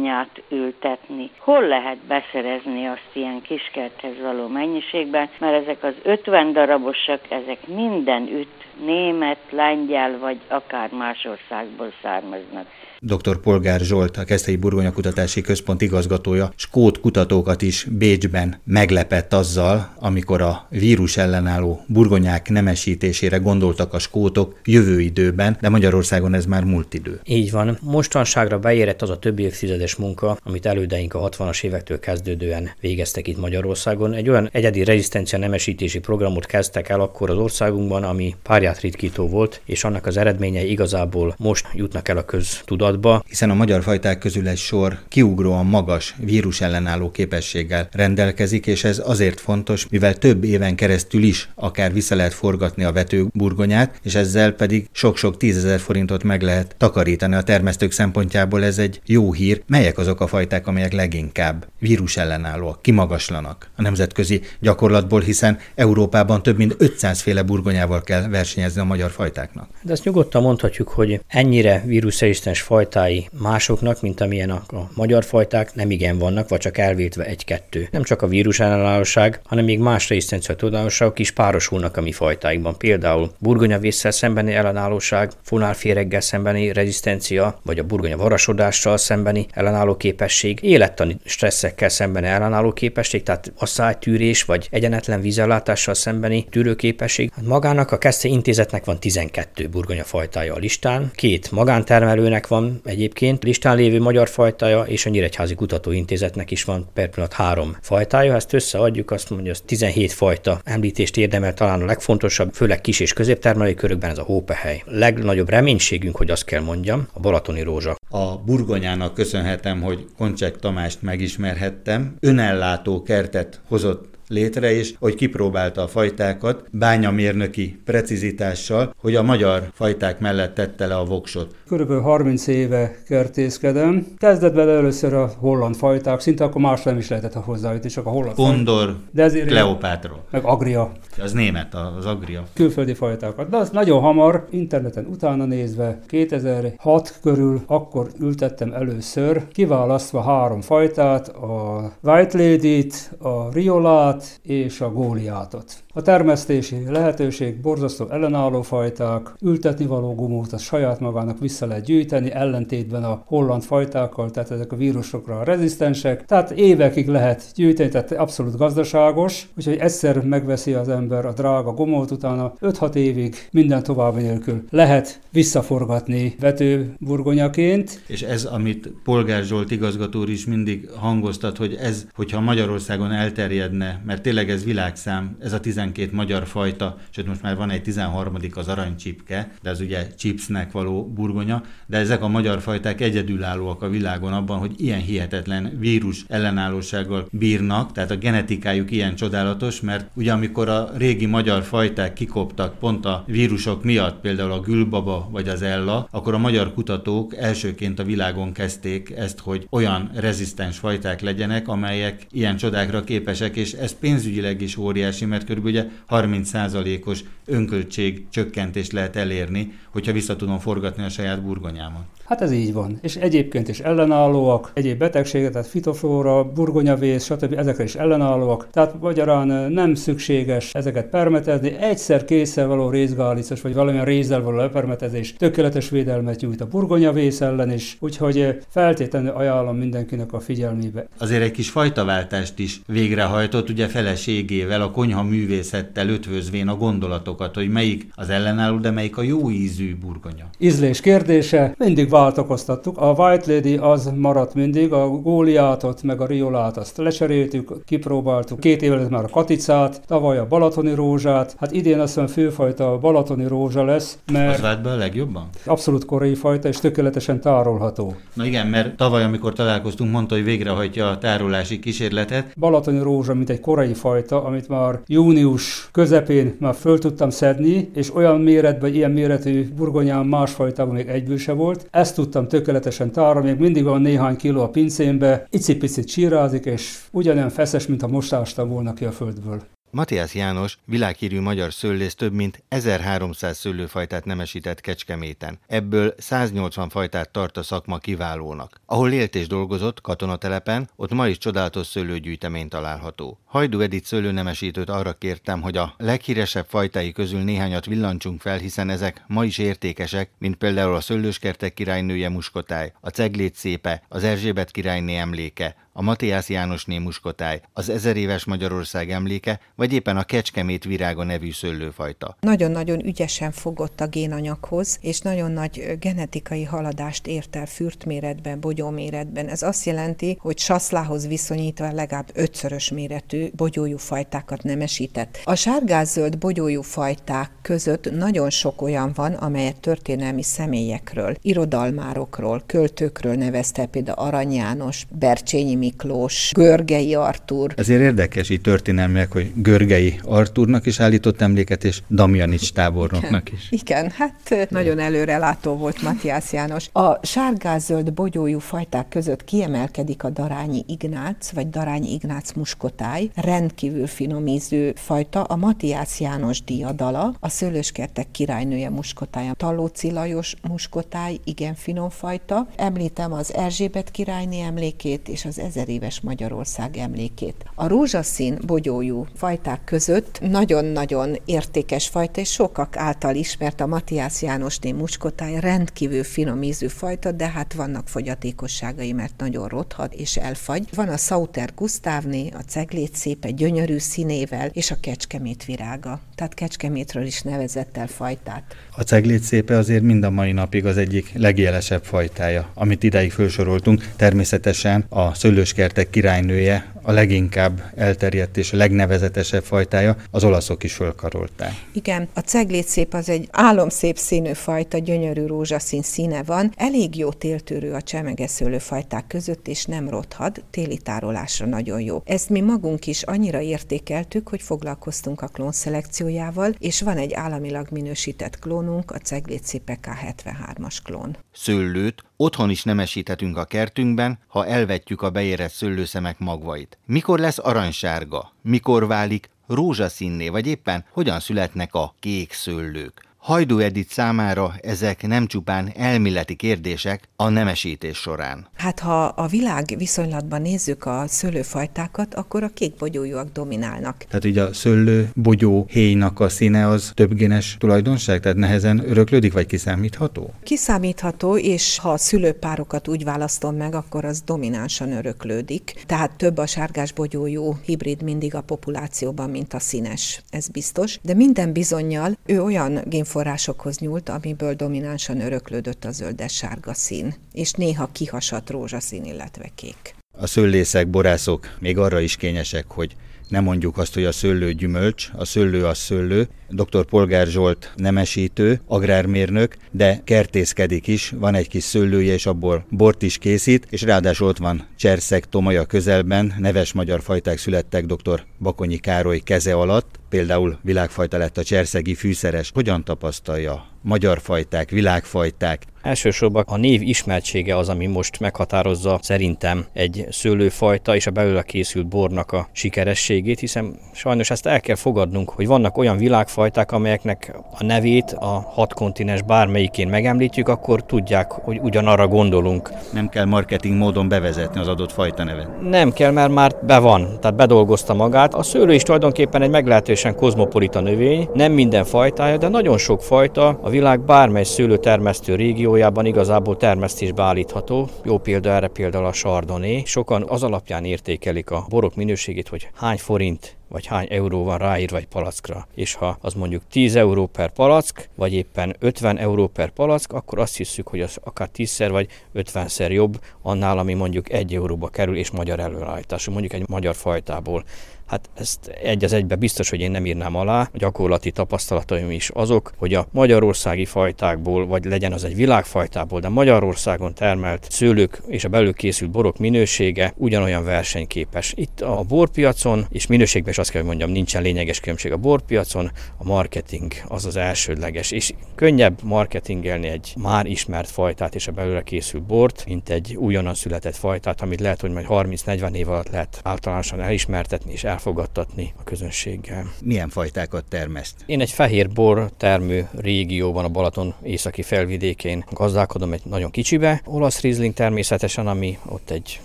vetőburgonyát 0.06 0.42
ültetni. 0.50 1.30
Hol 1.38 1.68
lehet 1.68 1.98
beszerezni 1.98 2.88
azt 2.88 3.10
ilyen 3.14 3.42
kiskerthez 3.42 4.22
való 4.22 4.48
mennyiségben, 4.48 5.30
mert 5.40 5.62
ezek 5.62 5.84
az 5.84 5.94
50 6.04 6.54
darabosak, 6.54 7.22
ezek 7.30 7.68
minden 7.68 8.28
üt 8.28 8.66
német, 8.86 9.40
lengyel 9.50 10.18
vagy 10.20 10.38
akár 10.48 10.90
más 10.92 11.26
országból 11.26 11.92
származnak 12.02 12.66
dr. 13.06 13.38
Polgár 13.38 13.80
Zsolt, 13.80 14.18
a 14.18 14.24
Keszthelyi 14.24 14.58
Burgonyakutatási 14.58 15.42
Központ 15.42 15.82
igazgatója, 15.82 16.52
skót 16.56 17.00
kutatókat 17.00 17.62
is 17.62 17.88
Bécsben 17.92 18.60
meglepett 18.64 19.34
azzal, 19.34 19.94
amikor 19.96 20.42
a 20.42 20.68
vírus 20.70 21.18
ellenálló 21.18 21.86
burgonyák 21.88 22.50
nemesítésére 22.50 23.38
gondoltak 23.38 23.94
a 23.94 24.00
skótok 24.00 24.60
jövő 24.64 25.00
időben, 25.00 25.58
de 25.62 25.70
Magyarországon 25.70 26.34
ez 26.34 26.46
már 26.46 26.64
múlt 26.64 26.94
idő. 26.94 27.20
Így 27.26 27.52
van. 27.52 27.78
Mostanságra 27.82 28.60
beérett 28.60 29.02
az 29.02 29.10
a 29.10 29.20
több 29.20 29.40
évtizedes 29.40 29.96
munka, 29.96 30.38
amit 30.44 30.66
elődeink 30.66 31.14
a 31.14 31.30
60-as 31.30 31.64
évektől 31.64 32.00
kezdődően 32.00 32.72
végeztek 32.80 33.28
itt 33.28 33.38
Magyarországon. 33.38 34.14
Egy 34.14 34.30
olyan 34.30 34.50
egyedi 34.52 34.84
rezisztencia 34.84 35.38
nemesítési 35.38 36.00
programot 36.00 36.46
kezdtek 36.46 36.90
el 36.90 37.00
akkor 37.00 37.30
az 37.30 37.38
országunkban, 37.38 38.04
ami 38.04 38.36
párját 38.44 38.80
ritkító 38.80 39.28
volt, 39.28 39.62
és 39.66 39.84
annak 39.84 40.06
az 40.06 40.18
eredményei 40.18 40.72
igazából 40.72 41.36
most 41.38 41.68
jutnak 41.74 42.08
el 42.08 42.18
a 42.18 42.26
köztudatba 42.26 42.94
tudatba, 42.96 43.24
hiszen 43.28 43.50
a 43.50 43.54
magyar 43.54 43.84
fajták 43.84 44.18
közül 44.18 44.48
egy 44.48 44.58
sor 44.58 45.00
kiugróan 45.08 45.66
magas 45.66 46.16
vírus 46.18 46.62
ellenálló 46.62 47.12
képességgel 47.12 47.88
rendelkezik, 47.92 48.68
és 48.68 48.84
ez 48.84 49.02
azért 49.06 49.40
fontos, 49.40 49.88
mivel 49.90 50.14
több 50.14 50.44
éven 50.44 50.76
keresztül 50.76 51.24
is 51.24 51.50
akár 51.56 51.94
vissza 51.94 52.16
lehet 52.16 52.34
forgatni 52.34 52.84
a 52.84 52.92
vetőburgonyát, 52.92 54.00
és 54.04 54.16
ezzel 54.16 54.52
pedig 54.52 54.88
sok-sok 54.92 55.38
tízezer 55.38 55.80
forintot 55.80 56.24
meg 56.24 56.42
lehet 56.42 56.76
takarítani 56.78 57.36
a 57.36 57.42
termesztők 57.42 57.92
szempontjából. 57.92 58.64
Ez 58.64 58.78
egy 58.78 59.02
jó 59.06 59.34
hír. 59.34 59.62
Melyek 59.68 59.98
azok 59.98 60.22
a 60.22 60.28
fajták, 60.28 60.68
amelyek 60.68 60.94
leginkább 60.94 61.68
vírus 61.80 62.18
ellenállóak, 62.18 62.82
kimagaslanak 62.82 63.70
a 63.76 63.82
nemzetközi 63.82 64.42
gyakorlatból, 64.60 65.22
hiszen 65.22 65.58
Európában 65.76 66.44
több 66.44 66.58
mint 66.58 66.76
500 66.78 67.22
féle 67.22 67.44
burgonyával 67.44 68.02
kell 68.02 68.28
versenyezni 68.28 68.82
a 68.82 68.84
magyar 68.84 69.12
fajtáknak. 69.12 69.70
De 69.82 69.92
ezt 69.92 70.04
nyugodtan 70.04 70.42
mondhatjuk, 70.42 70.88
hogy 70.88 71.20
ennyire 71.28 71.84
vírusrezisztens 71.86 72.62
faj 72.62 72.75
fajtái 72.76 73.30
másoknak, 73.40 74.02
mint 74.02 74.22
amilyen 74.22 74.50
a, 74.50 74.64
a 74.68 74.90
magyar 74.94 75.24
fajták 75.24 75.76
nem 75.76 75.92
igen 75.92 76.18
vannak, 76.18 76.50
vagy 76.50 76.60
csak 76.60 76.78
elvétve 76.78 77.24
egy-kettő. 77.24 77.88
Nem 77.92 78.04
csak 78.04 78.22
a 78.22 78.28
vírus 78.28 78.60
ellenállóság, 78.60 79.40
hanem 79.44 79.66
még 79.66 79.80
más 79.80 80.14
tudatosságok 80.58 81.20
is 81.20 81.32
párosulnak 81.32 81.98
a 81.98 82.02
mi 82.02 82.12
fajtáinkban. 82.12 82.78
Például 82.78 83.32
burgonyavésszel 83.40 84.12
szembeni 84.12 84.54
ellenállóság, 84.54 85.32
fonálféreggel 85.44 86.22
szembeni 86.22 86.74
rezisztencia, 86.74 87.60
vagy 87.64 87.80
a 87.80 87.84
burgonya 87.84 88.18
varasodással 88.18 88.98
szembeni 88.98 89.46
ellenálló 89.52 89.96
képesség, 89.98 90.60
élettani 90.62 91.18
stresszekkel 91.26 91.90
szembeni 91.90 92.28
ellenálló 92.28 92.72
képesség, 92.72 93.24
tehát 93.24 93.52
a 93.58 93.66
szájtűrés 93.66 94.44
vagy 94.44 94.68
egyenetlen 94.72 95.22
vízellátással 95.22 95.94
szembeni 95.94 96.46
tűrőképesség. 96.50 97.32
Hát 97.36 97.46
magának 97.46 97.92
a 97.92 97.98
Keszthely 97.98 98.32
intézetnek 98.32 98.86
van 98.86 99.00
12 99.00 99.68
burgonya 99.68 100.04
fajtája 100.04 100.54
a 100.54 100.58
listán, 100.58 101.12
két 101.16 101.52
magántermelőnek 101.52 102.48
van 102.48 102.65
egyébként 102.84 103.44
listán 103.44 103.76
lévő 103.76 104.00
magyar 104.00 104.30
fajtája, 104.30 104.82
és 104.82 105.06
a 105.06 105.10
Nyíregyházi 105.10 105.56
Kutatóintézetnek 105.56 106.52
is 106.52 106.64
van 106.64 106.88
per 106.94 107.10
pillanat 107.10 107.34
három 107.34 107.78
fajtája. 107.82 108.36
Ezt 108.36 108.54
összeadjuk, 108.54 109.12
azt 109.12 109.30
mondja, 109.30 109.52
hogy 109.52 109.64
17 109.66 110.12
fajta 110.12 110.60
említést 110.64 111.18
érdemel 111.18 111.54
talán 111.54 111.82
a 111.82 111.86
legfontosabb, 111.86 112.54
főleg 112.54 112.82
kis 112.82 113.00
és 113.00 113.14
középtermelői 113.14 113.74
körökben 113.74 114.10
ez 114.10 114.18
a 114.18 114.24
hópehely. 114.24 114.84
Legnagyobb 114.86 115.50
reménységünk, 115.50 116.16
hogy 116.16 116.32
azt 116.32 116.46
kell 116.46 116.62
mondjam, 116.62 117.08
a 117.14 117.20
balatoni 117.20 117.62
rózsa. 117.62 117.96
A 118.10 118.38
burgonyának 118.38 119.14
köszönhetem, 119.14 119.82
hogy 119.82 120.06
Koncsek 120.18 120.58
Tamást 120.58 121.02
megismerhettem. 121.02 122.16
Önellátó 122.20 123.02
kertet 123.04 123.62
hozott 123.68 124.15
létre, 124.28 124.74
és 124.74 124.94
hogy 125.00 125.16
kipróbálta 125.16 125.82
a 125.82 125.88
fajtákat 125.88 126.64
bányamérnöki 126.72 127.82
precizitással, 127.86 128.94
hogy 128.98 129.16
a 129.16 129.24
magyar 129.24 129.70
fajták 129.74 130.20
mellett 130.20 130.54
tette 130.54 130.88
le 130.88 130.96
a 130.96 131.06
voksot. 131.06 131.56
Körülbelül 131.68 132.02
30 132.02 132.48
éve 132.48 132.96
kertészkedem. 133.08 134.08
Kezdetben 134.18 134.70
először 134.70 135.14
a 135.14 135.32
holland 135.38 135.76
fajták, 135.76 136.20
szinte 136.20 136.44
akkor 136.44 136.62
más 136.62 136.84
nem 136.84 136.98
is 136.98 137.10
lehetett 137.10 137.34
hozzájutni, 137.34 137.90
csak 137.90 138.06
a 138.06 138.10
holland 138.10 138.36
Kondor, 138.36 138.96
De 139.12 139.24
ezért 139.24 139.48
Kleopátra. 139.48 140.24
Meg 140.32 140.44
Agria. 140.44 140.92
Az 141.22 141.32
német, 141.32 141.74
az 141.98 142.06
Agria. 142.06 142.44
Külföldi 142.54 142.94
fajtákat. 142.94 143.50
De 143.50 143.58
az 143.58 143.70
nagyon 143.70 144.02
hamar, 144.02 144.48
interneten 144.50 145.06
utána 145.06 145.46
nézve, 145.46 146.00
2006 146.08 147.20
körül 147.22 147.62
akkor 147.66 148.08
ültettem 148.20 148.74
először, 148.74 149.42
kiválasztva 149.52 150.22
három 150.22 150.62
fajtát, 150.62 151.28
a 151.28 151.92
White 152.02 152.38
Lady-t, 152.38 153.12
a 153.20 153.52
Riolát, 153.54 154.15
Góliát 154.16 154.40
és 154.44 154.82
a 154.82 154.92
góliátot. 154.92 155.85
A 155.98 156.02
termesztési 156.02 156.76
lehetőség 156.88 157.62
borzasztó 157.62 158.10
ellenálló 158.10 158.62
fajták, 158.62 159.34
ültetni 159.42 159.86
való 159.86 160.16
gumót 160.16 160.54
az 160.54 160.62
saját 160.62 161.00
magának 161.00 161.40
vissza 161.40 161.66
lehet 161.66 161.84
gyűjteni, 161.84 162.32
ellentétben 162.32 163.04
a 163.04 163.24
holland 163.26 163.64
fajtákkal, 163.64 164.32
tehát 164.32 164.52
ezek 164.52 164.72
a 164.72 164.76
vírusokra 164.76 165.44
rezisztensek, 165.44 166.26
tehát 166.26 166.52
évekig 166.52 167.08
lehet 167.08 167.52
gyűjteni, 167.56 167.90
tehát 167.90 168.12
abszolút 168.12 168.58
gazdaságos, 168.58 169.50
úgyhogy 169.58 169.78
egyszer 169.78 170.24
megveszi 170.24 170.74
az 170.74 170.90
ember 170.90 171.26
a 171.26 171.34
drága 171.34 171.74
gumót, 171.74 172.12
utána 172.12 172.54
5-6 172.62 172.96
évig 172.96 173.36
minden 173.52 173.84
további 173.84 174.22
nélkül 174.22 174.64
lehet 174.70 175.20
visszaforgatni 175.32 176.36
vetőburgonyaként. 176.40 178.04
És 178.08 178.22
ez, 178.22 178.46
amit 178.46 178.94
Polgár 179.04 179.44
Zsolt 179.44 179.72
igazgató 179.72 180.24
is 180.24 180.46
mindig 180.46 180.90
hangoztat, 180.96 181.58
hogy 181.58 181.74
ez, 181.82 182.08
hogyha 182.16 182.40
Magyarországon 182.40 183.12
elterjedne 183.12 184.02
mert 184.06 184.22
tényleg 184.22 184.50
ez 184.50 184.64
világszám, 184.64 185.36
ez 185.40 185.54
a 185.54 185.60
12 185.60 185.84
12 185.94 186.16
magyar 186.16 186.48
fajta, 186.48 186.98
sőt 187.10 187.28
most 187.28 187.42
már 187.42 187.56
van 187.56 187.70
egy 187.70 187.82
13. 187.82 188.36
az 188.54 188.68
aranycsipke, 188.68 189.52
de 189.62 189.70
ez 189.70 189.82
ugye 189.82 190.08
chipsnek 190.18 190.72
való 190.72 191.12
burgonya, 191.16 191.64
de 191.86 191.98
ezek 191.98 192.22
a 192.22 192.28
magyar 192.28 192.62
fajták 192.62 193.02
egyedülállóak 193.02 193.82
a 193.82 193.90
világon 193.90 194.34
abban, 194.34 194.58
hogy 194.58 194.72
ilyen 194.78 195.00
hihetetlen 195.00 195.78
vírus 195.80 196.26
ellenállósággal 196.28 197.28
bírnak, 197.32 197.92
tehát 197.92 198.12
a 198.12 198.18
genetikájuk 198.18 198.92
ilyen 198.92 199.16
csodálatos, 199.16 199.82
mert 199.82 200.10
ugye 200.14 200.32
amikor 200.32 200.70
a 200.70 200.90
régi 200.98 201.26
magyar 201.26 201.64
fajták 201.64 202.14
kikoptak 202.14 202.80
pont 202.80 203.06
a 203.06 203.24
vírusok 203.28 203.84
miatt, 203.84 204.22
például 204.22 204.52
a 204.52 204.60
gülbaba 204.60 205.28
vagy 205.32 205.48
az 205.48 205.62
ella, 205.62 206.08
akkor 206.12 206.34
a 206.34 206.38
magyar 206.38 206.74
kutatók 206.74 207.36
elsőként 207.36 208.00
a 208.00 208.04
világon 208.04 208.52
kezdték 208.52 209.12
ezt, 209.12 209.40
hogy 209.40 209.68
olyan 209.70 210.12
rezisztens 210.16 210.78
fajták 210.78 211.22
legyenek, 211.22 211.68
amelyek 211.68 212.26
ilyen 212.32 212.58
csodákra 212.58 213.04
képesek, 213.04 213.56
és 213.56 213.72
ez 213.72 214.00
pénzügyileg 214.00 214.62
is 214.62 214.78
óriási, 214.78 215.26
mert 215.26 215.46
körülbelül 215.76 216.44
30%-os 216.44 217.24
önköltség 217.46 218.26
csökkentést 218.30 218.92
lehet 218.92 219.16
elérni, 219.16 219.74
hogyha 219.90 220.12
vissza 220.12 220.36
tudom 220.36 220.60
forgatni 220.60 221.04
a 221.04 221.10
saját 221.10 221.44
burgonyámat. 221.44 222.04
Hát 222.26 222.42
ez 222.42 222.52
így 222.52 222.74
van. 222.74 223.00
És 223.02 223.16
egyébként 223.16 223.68
is 223.68 223.80
ellenállóak, 223.80 224.72
egyéb 224.74 224.98
betegségek, 224.98 225.52
tehát 225.52 225.68
fitoflóra, 225.68 226.44
burgonyavész, 226.44 227.24
stb. 227.24 227.54
ezekre 227.54 227.84
is 227.84 227.96
ellenállóak. 227.96 228.68
Tehát 228.72 229.00
magyarán 229.00 229.72
nem 229.72 229.96
szükséges 229.96 230.74
ezeket 230.74 231.10
permetezni. 231.10 231.76
Egyszer 231.80 232.26
készszer 232.26 232.68
való 232.68 232.90
részgálicos, 232.90 233.62
vagy 233.62 233.74
valamilyen 233.74 234.06
rézzel 234.06 234.42
való 234.42 234.58
lepermetezés 234.58 235.34
tökéletes 235.34 235.90
védelmet 235.90 236.42
nyújt 236.42 236.62
a 236.62 236.68
burgonyavész 236.68 237.42
ellen 237.42 237.72
is, 237.72 237.98
úgyhogy 238.00 238.58
feltétlenül 238.70 239.30
ajánlom 239.30 239.78
mindenkinek 239.78 240.34
a 240.34 240.40
figyelmébe. 240.40 241.08
Azért 241.18 241.44
egy 241.44 241.52
kis 241.52 241.70
fajtaváltást 241.70 242.60
is 242.60 242.82
végrehajtott, 242.88 243.70
ugye 243.70 243.88
feleségével, 243.88 244.82
a 244.82 244.92
konyha 244.92 245.24
művészettel 245.72 246.10
ötvözvén 246.10 246.68
a 246.68 246.76
gondolatokat, 246.76 247.56
hogy 247.56 247.70
melyik 247.70 248.08
az 248.16 248.30
ellenálló, 248.30 248.78
de 248.78 248.92
melyik 248.92 249.18
a 249.18 249.22
jó 249.22 249.50
ízű 249.50 249.96
burgonya. 249.96 250.46
Ízlés 250.58 251.02
kérdése, 251.02 251.76
mindig 251.78 252.10
változtattuk. 252.10 252.98
A 252.98 253.12
White 253.12 253.54
Lady 253.54 253.76
az 253.78 254.12
maradt 254.16 254.54
mindig, 254.54 254.94
a 254.94 255.08
góliátot 255.08 256.04
meg 256.04 256.22
a 256.22 256.26
riolát 256.26 256.78
azt 256.78 256.98
lecseréltük, 256.98 257.84
kipróbáltuk. 257.86 258.60
Két 258.60 258.82
évvel 258.82 259.08
már 259.10 259.24
a 259.24 259.28
katicát, 259.28 260.02
tavaly 260.08 260.38
a 260.38 260.48
balatoni 260.48 260.94
rózsát, 260.94 261.56
hát 261.60 261.72
idén 261.72 262.00
azt 262.00 262.16
mondom, 262.16 262.34
főfajta 262.34 262.92
a 262.92 262.98
balatoni 262.98 263.48
rózsa 263.48 263.84
lesz, 263.84 264.18
mert... 264.32 264.54
Az 264.54 264.62
vált 264.62 264.82
be 264.82 264.92
a 264.92 264.96
legjobban? 264.96 265.50
Abszolút 265.66 266.06
korai 266.06 266.36
fajta, 266.36 266.68
és 266.68 266.78
tökéletesen 266.78 267.42
tárolható. 267.42 268.16
Na 268.34 268.46
igen, 268.46 268.68
mert 268.68 268.96
tavaly, 268.96 269.24
amikor 269.24 269.54
találkoztunk, 269.54 270.12
mondta, 270.12 270.36
hogy 270.36 270.44
végrehajtja 270.44 271.10
a 271.10 271.18
tárolási 271.18 271.80
kísérletet. 271.80 272.54
Balatoni 272.58 273.00
rózsa, 273.00 273.34
mint 273.34 273.50
egy 273.50 273.60
korai 273.60 273.94
fajta, 273.94 274.44
amit 274.44 274.68
már 274.68 275.00
június 275.08 275.55
közepén 275.92 276.56
már 276.60 276.76
föl 276.76 277.00
tudtam 277.00 277.30
szedni, 277.30 277.90
és 277.94 278.16
olyan 278.16 278.42
méretben, 278.42 278.94
ilyen 278.94 279.12
méretű 279.12 279.68
burgonyán 279.76 280.26
más 280.26 280.52
fajtában 280.52 280.94
még 280.94 281.08
egyből 281.08 281.38
se 281.38 281.52
volt. 281.52 281.88
Ezt 281.92 282.16
tudtam 282.16 282.48
tökéletesen 282.48 283.12
tárolni, 283.12 283.50
még 283.50 283.60
mindig 283.60 283.84
van 283.84 284.02
néhány 284.02 284.36
kiló 284.36 284.62
a 284.62 284.70
pincémbe, 284.70 285.48
icipicit 285.50 286.08
csírázik, 286.08 286.66
és 286.66 287.00
ugyanolyan 287.12 287.50
feszes, 287.50 287.88
mint 287.88 288.04
a 288.04 288.08
most 288.08 288.34
ástam 288.34 288.70
volna 288.70 288.94
ki 288.94 289.06
a 289.06 289.12
földből. 289.12 289.75
Matthias 289.96 290.34
János, 290.34 290.78
világhírű 290.86 291.42
magyar 291.42 291.74
szőlész 291.74 292.16
több 292.16 292.34
mint 292.34 292.64
1300 292.68 293.58
szőlőfajtát 293.58 294.26
nemesített 294.26 294.82
Kecskeméten. 294.82 295.60
Ebből 295.68 296.14
180 296.18 296.90
fajtát 296.90 297.30
tart 297.30 297.58
a 297.58 297.64
szakma 297.64 297.98
kiválónak. 297.98 298.82
Ahol 298.86 299.12
élt 299.12 299.36
és 299.36 299.48
dolgozott, 299.48 300.02
katonatelepen, 300.02 300.90
ott 300.96 301.12
ma 301.12 301.28
is 301.28 301.38
csodálatos 301.38 301.88
szőlőgyűjtemény 301.88 302.68
található. 302.68 303.40
Hajdu 303.46 303.80
Edith 303.80 304.06
szőlőnemesítőt 304.06 304.90
arra 304.90 305.14
kértem, 305.14 305.62
hogy 305.62 305.78
a 305.78 305.94
leghíresebb 305.98 306.66
fajtái 306.70 307.12
közül 307.12 307.40
néhányat 307.40 307.86
villancsunk 307.86 308.42
fel, 308.42 308.58
hiszen 308.58 308.90
ezek 308.90 309.24
ma 309.28 309.46
is 309.46 309.58
értékesek, 309.58 310.30
mint 310.38 310.56
például 310.56 310.96
a 310.96 311.02
szőlőskertek 311.02 311.74
királynője 311.74 312.30
muskotáj, 312.30 312.92
a 313.02 313.10
ceglét 313.10 313.56
szépe, 313.56 314.04
az 314.10 314.24
Erzsébet 314.24 314.72
királyné 314.72 315.18
emléke, 315.18 315.76
a 315.98 316.02
Matthias 316.02 316.50
Jánosné 316.50 316.98
muskotáj, 316.98 317.62
az 317.74 317.90
ezer 317.90 318.18
éves 318.18 318.46
Magyarország 318.46 319.12
emléke, 319.12 319.60
vagy 319.76 319.94
éppen 319.94 320.18
a 320.18 320.24
Kecskemét 320.24 320.84
virága 320.84 321.24
nevű 321.24 321.52
szőlőfajta. 321.52 322.38
Nagyon-nagyon 322.40 323.06
ügyesen 323.06 323.52
fogott 323.52 324.02
a 324.02 324.08
génanyaghoz, 324.08 324.98
és 325.02 325.20
nagyon 325.20 325.52
nagy 325.52 325.98
genetikai 326.00 326.64
haladást 326.64 327.28
ért 327.28 327.56
el 327.56 327.66
fürtméretben, 327.66 328.60
bogyóméretben. 328.60 329.48
Ez 329.48 329.62
azt 329.62 329.86
jelenti, 329.86 330.38
hogy 330.40 330.58
saszlához 330.58 331.28
viszonyítva 331.28 331.92
legalább 331.92 332.30
ötszörös 332.34 332.92
méretű 332.92 333.50
bogyójú 333.56 333.98
fajtákat 333.98 334.64
nemesített. 334.64 335.42
A 335.44 335.56
sárgázzöld 335.56 336.38
bogyójú 336.38 336.82
fajták 336.82 337.50
között 337.62 338.12
nagyon 338.12 338.50
sok 338.50 338.82
olyan 338.82 339.12
van, 339.16 339.34
amelyet 339.34 339.80
történelmi 339.80 340.44
személyekről, 340.44 341.36
irodalmárokról, 341.42 342.64
költőkről 342.66 343.36
nevezte, 343.36 343.86
például 343.86 344.18
Arany 344.18 344.54
János, 344.54 345.06
Bercsényi 345.10 345.84
Miklós, 345.86 346.52
Görgei 346.56 347.16
Artúr. 347.16 347.74
Ezért 347.76 348.02
érdekes 348.02 348.50
így 348.50 348.62
történelmileg, 348.62 349.32
hogy 349.32 349.52
Görgei 349.56 350.20
Artúrnak 350.24 350.86
is 350.86 351.00
állított 351.00 351.42
emléket, 351.42 351.84
és 351.84 352.02
Damjanics 352.10 352.74
tábornoknak 352.74 353.52
is. 353.52 353.68
Igen, 353.82 354.12
hát 354.18 354.70
nagyon 354.70 355.00
előrelátó 355.00 355.76
volt 355.76 356.02
Matthias 356.02 356.54
János. 356.54 356.90
A 356.92 357.26
sárgázzöld 357.26 358.14
bogyójú 358.14 358.60
fajták 358.60 359.08
között 359.10 359.44
kiemelkedik 359.44 360.24
a 360.24 360.30
Darányi 360.30 360.84
Ignác, 360.88 361.52
vagy 361.52 361.70
Darányi 361.70 362.14
Ignác 362.14 362.52
muskotáj, 362.52 363.30
rendkívül 363.36 364.08
finom 364.08 364.48
ízű 364.48 364.92
fajta, 364.96 365.44
a 365.44 365.56
Matthias 365.56 366.20
János 366.20 366.64
diadala, 366.64 367.36
a 367.40 367.50
szőlőskertek 367.50 368.28
királynője 368.32 368.90
muskotája, 368.90 369.54
Talóci 369.54 370.12
Lajos 370.12 370.56
muskotáj, 370.68 371.38
igen 371.44 371.76
finom 371.76 372.10
fajta. 372.10 372.68
Említem 372.76 373.34
az 373.34 373.54
Erzsébet 373.54 374.12
királyné 374.12 374.62
emlékét 374.62 375.28
és 375.28 375.46
az 375.46 375.60
ezer 375.76 375.90
éves 375.90 376.22
Magyarország 376.22 376.98
emlékét. 376.98 377.66
A 377.76 377.88
rózsaszín 377.88 378.60
bogyójú 378.66 379.28
fajták 379.36 379.84
között 379.84 380.40
nagyon-nagyon 380.42 381.38
értékes 381.46 382.08
fajta, 382.08 382.42
és 382.42 382.52
sokak 382.52 382.98
által 382.98 383.36
ismert 383.36 383.82
a 383.82 383.86
Matthias 383.86 384.42
Jánosné 384.42 384.92
muskotáj 384.92 385.60
rendkívül 385.60 386.24
finom 386.24 386.64
ízű 386.64 386.88
fajta, 386.88 387.32
de 387.32 387.50
hát 387.50 387.74
vannak 387.74 388.08
fogyatékosságai, 388.08 389.12
mert 389.12 389.34
nagyon 389.38 389.68
rothad 389.68 390.12
és 390.18 390.38
elfagy. 390.38 390.88
Van 390.94 391.08
a 391.08 391.18
Sauter 391.18 391.74
Gustavné, 391.76 392.50
a 392.54 392.62
ceglét 392.68 393.16
szépe 393.16 393.52
gyönyörű 393.52 393.98
színével, 393.98 394.70
és 394.74 394.92
a 394.92 395.00
kecskemét 395.00 395.66
virága. 395.66 396.20
Tehát 396.36 396.54
kecskemétről 396.54 397.26
is 397.26 397.42
nevezett 397.42 397.98
el 397.98 398.08
fajtát. 398.08 398.64
A 398.96 399.02
ceglét 399.02 399.44
szépe 399.44 399.78
azért 399.78 400.04
mind 400.04 400.24
a 400.24 400.30
mai 400.30 400.52
napig 400.52 400.86
az 400.86 400.98
egyik 400.98 401.32
legjelesebb 401.34 402.04
fajtája, 402.04 402.70
amit 402.74 403.04
ideig 403.04 403.32
felsoroltunk. 403.32 404.14
Természetesen 404.16 405.06
a 405.10 405.34
szőlőskertek 405.66 406.10
királynője 406.10 406.94
a 407.02 407.12
leginkább 407.12 407.92
elterjedt 407.96 408.58
és 408.58 408.74
a 408.74 408.78
legnevezetesebb 408.78 409.64
fajtája, 409.64 410.16
az 410.32 410.44
olaszok 410.44 410.84
is 410.84 410.94
fölkarolták. 410.94 411.72
Igen, 411.94 412.28
a 412.34 412.42
szép 412.88 413.14
az 413.14 413.30
egy 413.30 413.48
álomszép 413.52 414.18
színű 414.18 414.54
fajta, 414.54 414.98
gyönyörű 414.98 415.46
rózsaszín 415.46 416.02
színe 416.02 416.44
van, 416.44 416.74
elég 416.76 417.18
jó 417.18 417.32
téltörő 417.32 417.94
a 417.94 418.02
csemegeszőlő 418.02 418.78
fajták 418.78 419.28
között, 419.28 419.68
és 419.68 419.86
nem 419.86 420.10
rothad, 420.10 420.64
téli 420.72 420.98
tárolásra 420.98 421.66
nagyon 421.66 422.02
jó. 422.02 422.22
Ezt 422.26 422.50
mi 422.50 422.62
magunk 422.62 423.08
is 423.08 423.24
annyira 423.24 423.62
értékeltük, 423.62 424.50
hogy 424.50 424.62
foglalkoztunk 424.62 425.42
a 425.42 425.48
klón 425.48 425.72
szelekciójával, 425.72 426.76
és 426.80 427.02
van 427.02 427.18
egy 427.18 427.34
államilag 427.34 427.88
minősített 427.92 428.60
klónunk, 428.60 429.12
a 429.12 429.18
szép 429.64 429.82
PK73-as 429.86 430.98
klón. 431.04 431.38
Szőlőt 431.54 432.24
otthon 432.38 432.70
is 432.70 432.84
nemesíthetünk 432.84 433.58
a 433.58 433.66
kertünkben, 433.66 434.40
ha 434.48 434.66
elvetjük 434.66 435.22
a 435.22 435.30
beérett 435.30 435.72
szőlőszemek 435.72 436.40
magvait. 436.40 436.98
Mikor 437.06 437.40
lesz 437.40 437.58
aranysárga? 437.58 438.52
Mikor 438.62 439.08
válik 439.08 439.50
rózsaszínné, 439.68 440.48
vagy 440.48 440.68
éppen 440.68 441.06
hogyan 441.12 441.40
születnek 441.40 441.94
a 441.94 442.16
kék 442.20 442.54
szőlők? 442.54 443.26
Hajdú 443.46 443.80
Edith 443.80 444.12
számára 444.12 444.74
ezek 444.82 445.28
nem 445.28 445.48
csupán 445.48 445.92
elméleti 445.96 446.56
kérdések 446.56 447.24
a 447.36 447.50
nemesítés 447.50 448.18
során. 448.18 448.68
Hát 448.76 449.00
ha 449.00 449.26
a 449.26 449.48
világ 449.48 449.94
viszonylatban 449.98 450.62
nézzük 450.62 451.06
a 451.06 451.24
szőlőfajtákat, 451.28 452.34
akkor 452.34 452.64
a 452.64 452.70
kék 452.74 452.96
bogyójúak 452.96 453.52
dominálnak. 453.52 454.18
Tehát 454.18 454.46
így 454.46 454.58
a 454.58 454.74
szőlő 454.74 455.30
bogyó 455.36 455.86
héjnak 455.90 456.40
a 456.40 456.50
színe 456.50 456.88
az 456.88 457.12
többgénes 457.14 457.76
tulajdonság, 457.80 458.40
tehát 458.40 458.58
nehezen 458.58 459.10
öröklődik, 459.10 459.54
vagy 459.54 459.66
kiszámítható? 459.66 460.54
Kiszámítható, 460.64 461.58
és 461.58 461.98
ha 461.98 462.12
a 462.12 462.18
szülőpárokat 462.18 463.08
úgy 463.08 463.24
választom 463.24 463.76
meg, 463.76 463.96
akkor 463.96 464.26
az 464.26 464.42
dominánsan 464.46 465.12
öröklődik. 465.12 466.04
Tehát 466.06 466.32
több 466.38 466.58
a 466.58 466.66
sárgás 466.66 467.12
bogyójú 467.12 467.78
hibrid 467.84 468.22
mindig 468.22 468.56
a 468.56 468.62
populációban, 468.62 469.50
mint 469.50 469.74
a 469.74 469.80
színes. 469.80 470.42
Ez 470.50 470.68
biztos. 470.68 471.20
De 471.22 471.34
minden 471.34 471.72
bizonyal 471.72 472.38
ő 472.46 472.62
olyan 472.64 473.04
forrásokhoz 473.36 473.98
nyúlt, 473.98 474.30
amiből 474.30 474.74
dominánsan 474.74 475.42
öröklődött 475.42 476.06
a 476.06 476.12
zöldes-sárga 476.12 476.94
szín, 476.94 477.36
és 477.54 477.72
néha 477.72 478.10
kihasadt 478.12 478.70
rózsaszín, 478.70 479.24
illetve 479.24 479.72
kék. 479.76 480.16
A 480.38 480.48
szőlészek, 480.48 481.08
borászok 481.08 481.76
még 481.80 481.98
arra 481.98 482.20
is 482.20 482.36
kényesek, 482.36 482.86
hogy 482.88 483.16
nem 483.48 483.64
mondjuk 483.64 483.98
azt, 483.98 484.14
hogy 484.14 484.24
a 484.24 484.32
szőlő 484.32 484.74
gyümölcs, 484.74 485.30
a 485.34 485.46
szőlő 485.46 485.86
az 485.86 485.98
szőlő. 485.98 486.48
Dr. 486.70 487.06
Polgár 487.06 487.48
Zsolt 487.48 487.94
nemesítő, 487.96 488.82
agrármérnök, 488.88 489.78
de 489.92 490.22
kertészkedik 490.24 491.08
is, 491.08 491.30
van 491.30 491.56
egy 491.56 491.68
kis 491.68 491.84
szőlője, 491.84 492.34
és 492.34 492.46
abból 492.46 492.86
bort 492.90 493.22
is 493.22 493.38
készít, 493.38 493.88
és 493.90 494.02
ráadásul 494.02 494.48
ott 494.48 494.58
van 494.58 494.88
Cserszeg 494.96 495.46
Tomaja 495.46 495.86
közelben, 495.86 496.54
neves 496.60 496.94
magyar 496.94 497.22
fajták 497.22 497.58
születtek 497.58 498.06
dr. 498.06 498.44
Bakonyi 498.60 498.98
Károly 498.98 499.40
keze 499.40 499.74
alatt, 499.74 500.20
például 500.30 500.80
világfajta 500.82 501.38
lett 501.38 501.58
a 501.58 501.64
cserszegi 501.64 502.16
fűszeres. 502.16 502.72
Hogyan 502.74 503.04
tapasztalja 503.04 503.94
magyar 504.06 504.40
fajták, 504.40 504.90
világfajták. 504.90 505.84
Elsősorban 506.02 506.64
a 506.68 506.78
név 506.78 507.02
ismertsége 507.02 507.78
az, 507.78 507.90
ami 507.90 508.06
most 508.06 508.40
meghatározza 508.40 509.20
szerintem 509.22 509.86
egy 509.94 510.26
szőlőfajta 510.30 511.16
és 511.16 511.28
a 511.28 511.32
belőle 511.32 511.64
készült 511.64 512.08
bornak 512.08 512.52
a 512.52 512.68
sikerességét, 512.72 513.60
hiszen 513.60 514.00
sajnos 514.14 514.50
ezt 514.50 514.66
el 514.66 514.82
kell 514.82 514.96
fogadnunk, 514.96 515.50
hogy 515.50 515.68
vannak 515.68 515.98
olyan 515.98 516.18
világfajták, 516.18 516.92
amelyeknek 516.92 517.56
a 517.80 517.84
nevét 517.84 518.32
a 518.32 518.66
hat 518.74 518.94
kontinens 518.94 519.42
bármelyikén 519.42 520.08
megemlítjük, 520.08 520.68
akkor 520.68 521.06
tudják, 521.06 521.52
hogy 521.52 521.80
ugyanarra 521.82 522.28
gondolunk. 522.28 522.90
Nem 523.14 523.30
kell 523.30 523.46
marketing 523.46 523.98
módon 523.98 524.28
bevezetni 524.28 524.80
az 524.80 524.88
adott 524.88 525.12
fajta 525.12 525.44
nevet. 525.44 525.82
Nem 525.82 526.12
kell, 526.12 526.32
mert 526.32 526.54
már 526.54 526.76
be 526.86 526.98
van, 526.98 527.38
tehát 527.42 527.56
bedolgozta 527.56 528.14
magát. 528.14 528.54
A 528.54 528.64
szőlő 528.64 528.94
is 528.94 529.04
tulajdonképpen 529.04 529.62
egy 529.62 529.70
meglehetősen 529.70 530.25
kozmopolita 530.34 531.00
növény, 531.00 531.50
nem 531.54 531.72
minden 531.72 532.04
fajtája, 532.04 532.58
de 532.58 532.68
nagyon 532.68 532.98
sok 532.98 533.22
fajta 533.22 533.80
a 533.82 533.90
világ 533.90 534.22
bármely 534.22 534.64
szőlőtermesztő 534.64 535.56
régiójában 535.56 536.26
igazából 536.26 536.78
termesztésbe 536.78 537.44
állítható. 537.44 538.10
Jó 538.24 538.38
példa 538.38 538.70
erre 538.70 538.88
például 538.88 539.26
a 539.26 539.32
Chardonnay. 539.32 540.04
Sokan 540.06 540.46
az 540.48 540.64
alapján 540.64 541.06
értékelik 541.06 541.72
a 541.72 541.86
borok 541.90 542.16
minőségét, 542.16 542.68
hogy 542.68 542.90
hány 542.96 543.18
forint 543.18 543.76
vagy 543.88 544.06
hány 544.06 544.28
euró 544.30 544.64
van 544.64 544.78
ráírva 544.78 545.18
egy 545.18 545.28
palackra. 545.28 545.88
És 545.96 546.14
ha 546.14 546.38
az 546.42 546.54
mondjuk 546.54 546.82
10 546.92 547.16
euró 547.16 547.46
per 547.46 547.72
palack, 547.72 548.30
vagy 548.36 548.54
éppen 548.54 548.96
50 549.00 549.38
euró 549.38 549.68
per 549.68 549.90
palack, 549.90 550.34
akkor 550.34 550.60
azt 550.60 550.78
hiszük, 550.78 551.08
hogy 551.08 551.22
az 551.22 551.38
akár 551.44 551.70
10-szer 551.76 552.08
vagy 552.12 552.28
50-szer 552.56 553.12
jobb 553.12 553.42
annál, 553.62 553.98
ami 553.98 554.14
mondjuk 554.14 554.52
1 554.52 554.74
euróba 554.74 555.08
kerül, 555.08 555.38
és 555.38 555.52
magyar 555.52 555.80
előállítású, 555.80 556.52
mondjuk 556.52 556.74
egy 556.74 556.88
magyar 556.88 557.16
fajtából. 557.16 557.84
Hát 558.26 558.50
ezt 558.54 558.88
egy 558.88 559.24
az 559.24 559.34
egybe 559.34 559.56
biztos, 559.56 559.90
hogy 559.90 560.00
én 560.00 560.12
nem 560.12 560.26
írnám 560.26 560.56
alá. 560.56 560.82
A 560.82 560.98
gyakorlati 560.98 561.52
tapasztalataim 561.52 562.32
is 562.32 562.50
azok, 562.50 562.94
hogy 562.98 563.14
a 563.14 563.28
magyarországi 563.32 564.06
fajtákból, 564.06 564.86
vagy 564.88 565.06
legyen 565.06 565.32
az 565.32 565.44
egy 565.44 565.56
világfajtából, 565.56 566.40
de 566.40 566.50
Magyarországon 566.50 567.34
termelt 567.34 567.88
szőlők 567.90 568.42
és 568.48 568.64
a 568.64 568.70
belül 568.70 568.94
készült 568.94 569.32
borok 569.32 569.58
minősége 569.58 570.34
ugyanolyan 570.38 570.84
versenyképes. 570.84 571.74
Itt 571.76 572.02
a 572.02 572.24
borpiacon, 572.28 573.06
és 573.10 573.28
minőségben 573.28 573.74
is 573.76 573.82
azt 573.82 573.92
kell, 573.92 574.02
hogy 574.02 574.10
mondjam, 574.10 574.32
nincsen 574.32 574.62
lényeges 574.62 575.00
különbség 575.00 575.32
a 575.32 575.38
borpiacon, 575.38 576.12
a 576.38 576.44
marketing 576.44 577.14
az 577.28 577.46
az 577.46 577.56
elsődleges, 577.56 578.32
és 578.32 578.54
könnyebb 578.76 579.24
marketingelni 579.24 580.08
egy 580.08 580.34
már 580.38 580.66
ismert 580.66 581.10
fajtát 581.10 581.56
és 581.56 581.68
a 581.68 581.72
belőle 581.72 582.04
készült 582.04 582.44
bort, 582.44 582.84
mint 582.88 583.10
egy 583.10 583.36
újonnan 583.36 583.74
született 583.74 584.16
fajtát, 584.16 584.62
amit 584.62 584.80
lehet, 584.80 585.02
hogy 585.02 585.12
majd 585.12 585.26
30-40 585.30 585.94
év 585.94 586.10
alatt 586.10 586.30
lehet 586.30 586.60
általánosan 586.64 587.22
elismertetni 587.22 587.92
és 587.92 588.04
elfogadtatni 588.04 588.94
a 588.98 589.04
közönséggel. 589.04 589.92
Milyen 590.02 590.30
fajtákat 590.30 590.86
termeszt? 590.86 591.36
Én 591.46 591.62
egy 591.62 591.72
fehér 591.72 592.10
bor 592.10 592.52
termő 592.58 593.10
régióban, 593.18 593.86
a 593.86 593.90
Balaton 593.90 594.34
északi 594.44 594.82
felvidékén 594.82 595.66
gazdálkodom 595.72 596.34
egy 596.34 596.42
nagyon 596.46 596.72
kicsibe. 596.72 597.22
Olasz 597.26 597.62
rizling 597.62 597.94
természetesen, 597.94 598.68
ami 598.68 598.98
ott 599.06 599.30
egy 599.30 599.60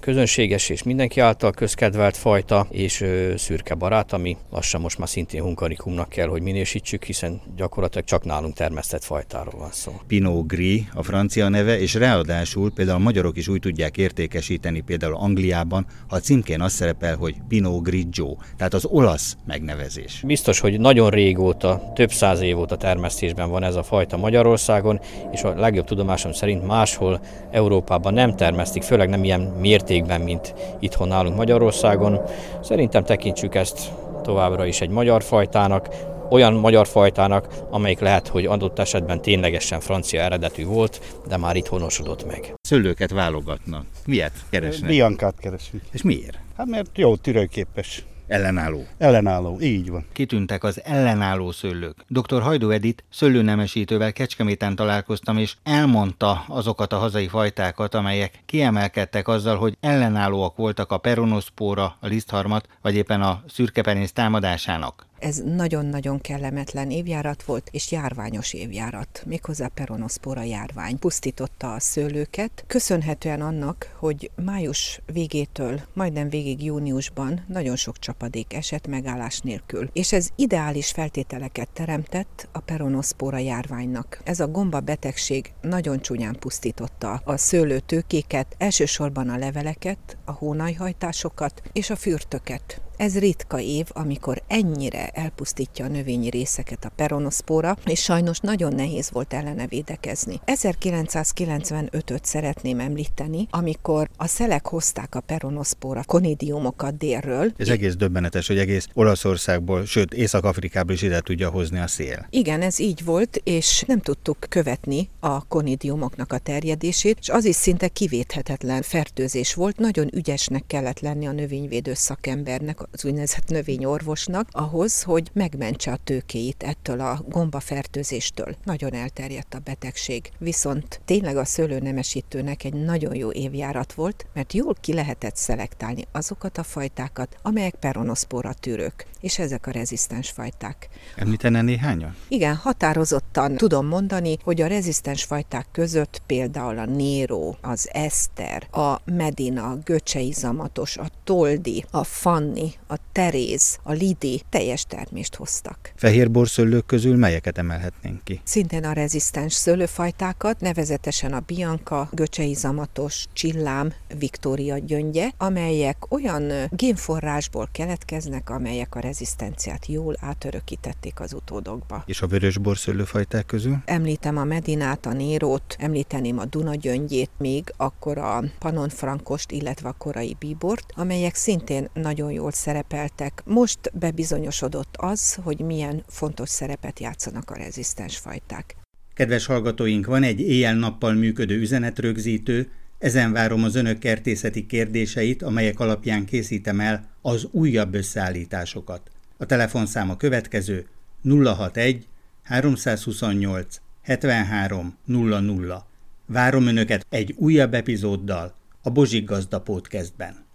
közönséges 0.01 0.68
és 0.68 0.83
mindenki 0.83 1.20
által 1.20 1.53
közkedvelt 1.53 2.16
fajta, 2.16 2.66
és 2.70 3.05
szürke 3.37 3.75
barát, 3.75 4.00
ami 4.09 4.37
lassan 4.51 4.81
most 4.81 4.99
már 4.99 5.09
szintén 5.09 5.43
hunkarikumnak 5.43 6.09
kell, 6.09 6.29
hogy 6.29 6.43
minősítsük, 6.43 7.05
hiszen 7.05 7.41
gyakorlatilag 7.57 8.05
csak 8.05 8.25
nálunk 8.25 8.55
termesztett 8.55 9.05
fajtáról 9.05 9.55
van 9.59 9.71
szó. 9.73 9.93
Pinot 10.07 10.47
Gris 10.47 10.83
a 10.95 11.03
francia 11.03 11.49
neve, 11.49 11.81
és 11.81 11.95
ráadásul 11.95 12.73
például 12.73 12.99
a 12.99 13.03
magyarok 13.03 13.37
is 13.37 13.49
úgy 13.49 13.61
tudják 13.61 13.97
értékesíteni, 13.97 14.81
például 14.81 15.15
Angliában, 15.15 15.87
ha 16.09 16.17
a 16.17 16.21
címkén 16.21 16.61
az 16.61 16.73
szerepel, 16.73 17.17
hogy 17.17 17.35
Pinot 17.49 17.83
Grigio, 17.83 18.37
tehát 18.57 18.75
az 18.75 18.85
olasz 18.85 19.37
megnevezés. 19.47 20.23
Biztos, 20.27 20.61
hogy 20.61 20.81
nagyon 20.81 21.11
régóta, 21.11 21.93
több 21.95 22.11
száz 22.13 22.41
év 22.41 22.59
óta 22.59 22.77
termesztésben 22.77 23.51
van 23.51 23.63
ez 23.63 23.75
a 23.75 23.83
fajta 23.83 24.17
Magyarországon, 24.17 25.01
és 25.33 25.43
a 25.43 25.55
legjobb 25.55 25.85
tudomásom 25.87 26.33
szerint 26.33 26.67
máshol 26.67 27.21
Európában 27.51 28.15
nem 28.15 28.37
termesztik, 28.37 28.83
főleg 28.83 29.09
nem 29.09 29.25
ilyen 29.25 29.41
mértékben, 29.41 30.21
mint 30.21 30.55
itthon 30.81 31.09
nálunk 31.09 31.37
Magyarországon. 31.37 32.21
Szerintem 32.63 33.05
tekintsük 33.05 33.55
ezt 33.55 33.89
továbbra 34.31 34.66
is 34.66 34.81
egy 34.81 34.88
magyar 34.88 35.23
fajtának, 35.23 35.88
olyan 36.29 36.53
magyar 36.53 36.87
fajtának, 36.87 37.47
amelyik 37.71 37.99
lehet, 37.99 38.29
hogy 38.29 38.47
adott 38.47 38.79
esetben 38.79 39.23
ténylegesen 39.23 39.81
francia 39.81 40.21
eredetű 40.21 40.64
volt, 40.64 41.01
de 41.29 41.37
már 41.37 41.57
itt 41.57 41.66
honosodott 41.66 42.27
meg. 42.27 42.55
Szőlőket 42.62 43.11
válogatnak. 43.11 43.85
Miért 44.07 44.35
keresnek? 44.51 44.90
Biankát 44.90 45.35
keresünk. 45.40 45.83
És 45.93 46.03
miért? 46.03 46.38
Hát 46.57 46.66
mert 46.66 46.90
jó, 46.95 47.16
tűrőképes. 47.16 48.05
Ellenálló. 48.31 48.87
Ellenálló, 48.99 49.61
így 49.61 49.90
van. 49.90 50.07
Kitűntek 50.12 50.64
az 50.64 50.81
ellenálló 50.85 51.51
szőlők. 51.51 51.97
Dr. 52.09 52.43
Hajdó 52.43 52.71
Edit 52.71 53.05
szőlőnemesítővel 53.11 54.12
Kecskeméten 54.12 54.75
találkoztam, 54.75 55.37
és 55.37 55.55
elmondta 55.62 56.45
azokat 56.49 56.93
a 56.93 56.99
hazai 56.99 57.29
fajtákat, 57.29 57.95
amelyek 57.95 58.43
kiemelkedtek 58.47 59.29
azzal, 59.29 59.57
hogy 59.57 59.77
ellenállóak 59.81 60.57
voltak 60.57 60.93
a 60.93 60.99
peronoszpóra, 60.99 61.97
a 62.01 62.07
lisztharmat, 62.07 62.69
vagy 62.83 62.95
éppen 62.95 63.23
a 63.23 63.43
szürkepenész 63.49 64.12
támadásának. 64.12 65.07
Ez 65.21 65.43
nagyon-nagyon 65.45 66.21
kellemetlen 66.21 66.91
évjárat 66.91 67.43
volt, 67.43 67.69
és 67.73 67.93
járványos 67.93 68.53
évjárat, 68.53 69.23
méghozzá 69.27 69.67
peronoszpora 69.67 70.43
járvány. 70.43 70.99
Pusztította 70.99 71.73
a 71.73 71.81
szőlőket, 71.81 72.65
köszönhetően 72.67 73.41
annak, 73.41 73.95
hogy 73.99 74.31
május 74.45 75.01
végétől, 75.13 75.81
majdnem 75.93 76.29
végig 76.29 76.65
júniusban 76.65 77.45
nagyon 77.49 77.77
sok 77.77 77.99
csapadék 77.99 78.55
esett 78.55 78.87
megállás 78.87 79.41
nélkül. 79.41 79.91
És 79.93 80.13
ez 80.13 80.29
ideális 80.37 80.91
feltételeket 80.91 81.69
teremtett 81.69 82.49
a 82.53 82.61
peronoszpora 82.61 83.39
járványnak. 83.39 84.21
Ez 84.25 84.41
a 84.41 84.49
gomba 84.49 84.81
betegség 84.81 85.53
nagyon 85.61 86.01
csúnyán 86.01 86.37
pusztította 86.39 87.21
a 87.25 87.37
szőlőtőkéket, 87.37 88.55
elsősorban 88.59 89.29
a 89.29 89.37
leveleket, 89.37 90.17
a 90.25 90.33
hónajhajtásokat 90.33 91.63
és 91.73 91.91
a 91.91 91.97
fürtöket. 91.97 92.81
Ez 93.01 93.19
ritka 93.19 93.61
év, 93.61 93.87
amikor 93.93 94.43
ennyire 94.47 95.09
elpusztítja 95.09 95.85
a 95.85 95.89
növényi 95.89 96.31
részeket 96.31 96.85
a 96.85 96.91
peronoszpóra, 96.97 97.77
és 97.85 98.03
sajnos 98.03 98.39
nagyon 98.39 98.75
nehéz 98.75 99.11
volt 99.11 99.33
ellene 99.33 99.67
védekezni. 99.67 100.41
1995-öt 100.47 102.25
szeretném 102.25 102.81
említeni, 102.81 103.47
amikor 103.51 104.09
a 104.17 104.27
szelek 104.27 104.67
hozták 104.67 105.15
a 105.15 105.21
peronoszpóra 105.21 106.03
konidiumokat 106.07 106.97
délről. 106.97 107.53
Ez 107.57 107.69
egész 107.69 107.97
döbbenetes, 107.97 108.47
hogy 108.47 108.59
egész 108.59 108.89
Olaszországból, 108.95 109.85
sőt 109.85 110.15
Észak-Afrikából 110.15 110.95
is 110.95 111.03
ide 111.03 111.21
tudja 111.21 111.51
hozni 111.51 111.79
a 111.79 111.87
szél. 111.87 112.27
Igen, 112.31 112.63
ez 112.63 112.79
így 112.79 113.05
volt, 113.05 113.41
és 113.45 113.85
nem 113.87 114.01
tudtuk 114.01 114.37
követni 114.49 115.09
a 115.21 115.47
konidiumoknak 115.47 116.33
a 116.33 116.39
terjedését, 116.39 117.19
és 117.21 117.29
az 117.29 117.45
is 117.45 117.57
szinte 117.57 117.89
kivéthetetlen 117.89 118.83
fertőzés 118.83 119.55
volt. 119.55 119.79
Nagyon 119.79 120.09
ügyesnek 120.15 120.65
kellett 120.67 121.01
lenni 121.01 121.27
a 121.27 121.33
növényvédő 121.33 121.95
szakembernek, 121.95 122.89
az 122.92 123.05
úgynevezett 123.05 123.48
növényorvosnak 123.48 124.48
ahhoz, 124.50 125.03
hogy 125.03 125.31
megmentse 125.33 125.92
a 125.92 125.98
tőkéit 126.05 126.62
ettől 126.62 127.00
a 127.00 127.24
gombafertőzéstől. 127.29 128.57
Nagyon 128.64 128.92
elterjedt 128.94 129.55
a 129.55 129.59
betegség. 129.59 130.31
Viszont 130.38 131.00
tényleg 131.05 131.37
a 131.37 131.44
szőlőnemesítőnek 131.44 132.64
egy 132.64 132.74
nagyon 132.74 133.14
jó 133.14 133.33
évjárat 133.33 133.92
volt, 133.92 134.26
mert 134.35 134.53
jól 134.53 134.74
ki 134.81 134.94
lehetett 134.94 135.37
szelektálni 135.37 136.05
azokat 136.12 136.59
a 136.59 136.62
fajtákat, 136.62 137.37
amelyek 137.42 137.74
peronoszpora 137.74 138.53
tűrők, 138.53 139.07
és 139.20 139.38
ezek 139.38 139.66
a 139.66 139.70
rezisztens 139.70 140.31
fajták. 140.31 140.88
Említene 141.16 141.62
néhányan? 141.62 142.16
Igen, 142.29 142.55
határozottan 142.55 143.57
tudom 143.57 143.87
mondani, 143.87 144.37
hogy 144.42 144.61
a 144.61 144.66
rezisztens 144.66 145.24
fajták 145.24 145.66
között 145.72 146.22
például 146.26 146.79
a 146.79 146.87
Nero, 146.87 147.55
az 147.61 147.88
Eszter, 147.92 148.68
a 148.70 149.00
Medina, 149.05 149.70
a 149.70 149.79
Göcsei 149.85 150.33
Zamatos, 150.33 150.96
a 150.96 151.09
Toldi, 151.24 151.85
a 151.90 152.05
Fanni, 152.05 152.72
a 152.87 152.95
Teréz, 153.12 153.79
a 153.83 153.93
Lidi 153.93 154.43
teljes 154.49 154.85
termést 154.85 155.35
hoztak. 155.35 155.93
Fehér 155.97 156.31
borszőlők 156.31 156.87
közül 156.87 157.16
melyeket 157.16 157.59
emelhetnénk 157.59 158.25
ki? 158.25 158.40
Szintén 158.45 158.85
a 158.85 158.93
rezisztens 158.93 159.53
szőlőfajtákat, 159.53 160.61
nevezetesen 160.61 161.33
a 161.33 161.40
Bianca, 161.40 162.09
Göcsei 162.12 162.55
Zamatos, 162.55 163.27
Csillám, 163.33 163.93
Viktória 164.19 164.79
gyöngye, 164.79 165.31
amelyek 165.37 166.12
olyan 166.12 166.53
génforrásból 166.71 167.69
keletkeznek, 167.73 168.51
amelyek 168.51 168.95
a 168.95 169.01
rezisztenciát 169.01 169.87
jól 169.87 170.16
átörökítették 170.21 171.21
az 171.21 171.33
utódokba. 171.33 172.03
És 172.07 172.23
a 172.23 172.27
vörös 172.27 172.59
borszőlőfajták 172.59 173.47
közül? 173.47 173.77
Említem 173.85 174.37
a 174.37 174.45
Medinát, 174.45 175.07
a 175.07 175.12
Nérót, 175.12 175.77
említeném 175.79 176.38
a 176.38 176.45
Duna 176.45 176.75
gyöngyét, 176.75 177.31
még 177.38 177.73
akkor 177.77 178.19
a 178.19 178.45
Panon 178.59 178.88
Frankost, 178.88 179.51
illetve 179.51 179.88
a 179.88 179.95
korai 179.99 180.37
bíbort, 180.38 180.93
amelyek 180.97 181.35
szintén 181.35 181.88
nagyon 181.95 182.33
jól 182.33 182.51
szerepeltek. 182.61 183.42
Most 183.44 183.79
bebizonyosodott 183.92 184.94
az, 184.96 185.35
hogy 185.35 185.61
milyen 185.61 186.05
fontos 186.09 186.49
szerepet 186.49 187.01
játszanak 187.01 187.51
a 187.51 187.57
rezisztens 187.57 188.18
fajták. 188.18 188.77
Kedves 189.14 189.46
hallgatóink, 189.46 190.07
van 190.07 190.23
egy 190.23 190.40
éjjel-nappal 190.40 191.12
működő 191.12 191.59
üzenetrögzítő, 191.59 192.70
ezen 192.99 193.33
várom 193.33 193.64
az 193.64 193.75
önök 193.75 193.99
kertészeti 193.99 194.66
kérdéseit, 194.66 195.42
amelyek 195.42 195.81
alapján 195.81 196.25
készítem 196.25 196.81
el 196.81 197.09
az 197.23 197.49
újabb 197.51 197.95
összeállításokat. 197.95 199.11
A 199.37 199.47
telefonszám 199.47 200.11
a 200.11 200.16
következő 200.16 200.87
061 201.22 202.07
328 202.43 203.80
73 204.03 204.97
00. 205.05 205.87
Várom 206.26 206.66
önöket 206.66 207.07
egy 207.09 207.35
újabb 207.37 207.74
epizóddal 207.74 208.55
a 208.82 208.91
Bozsik 208.91 209.24
Gazda 209.24 209.61
Podcastben. 209.61 210.49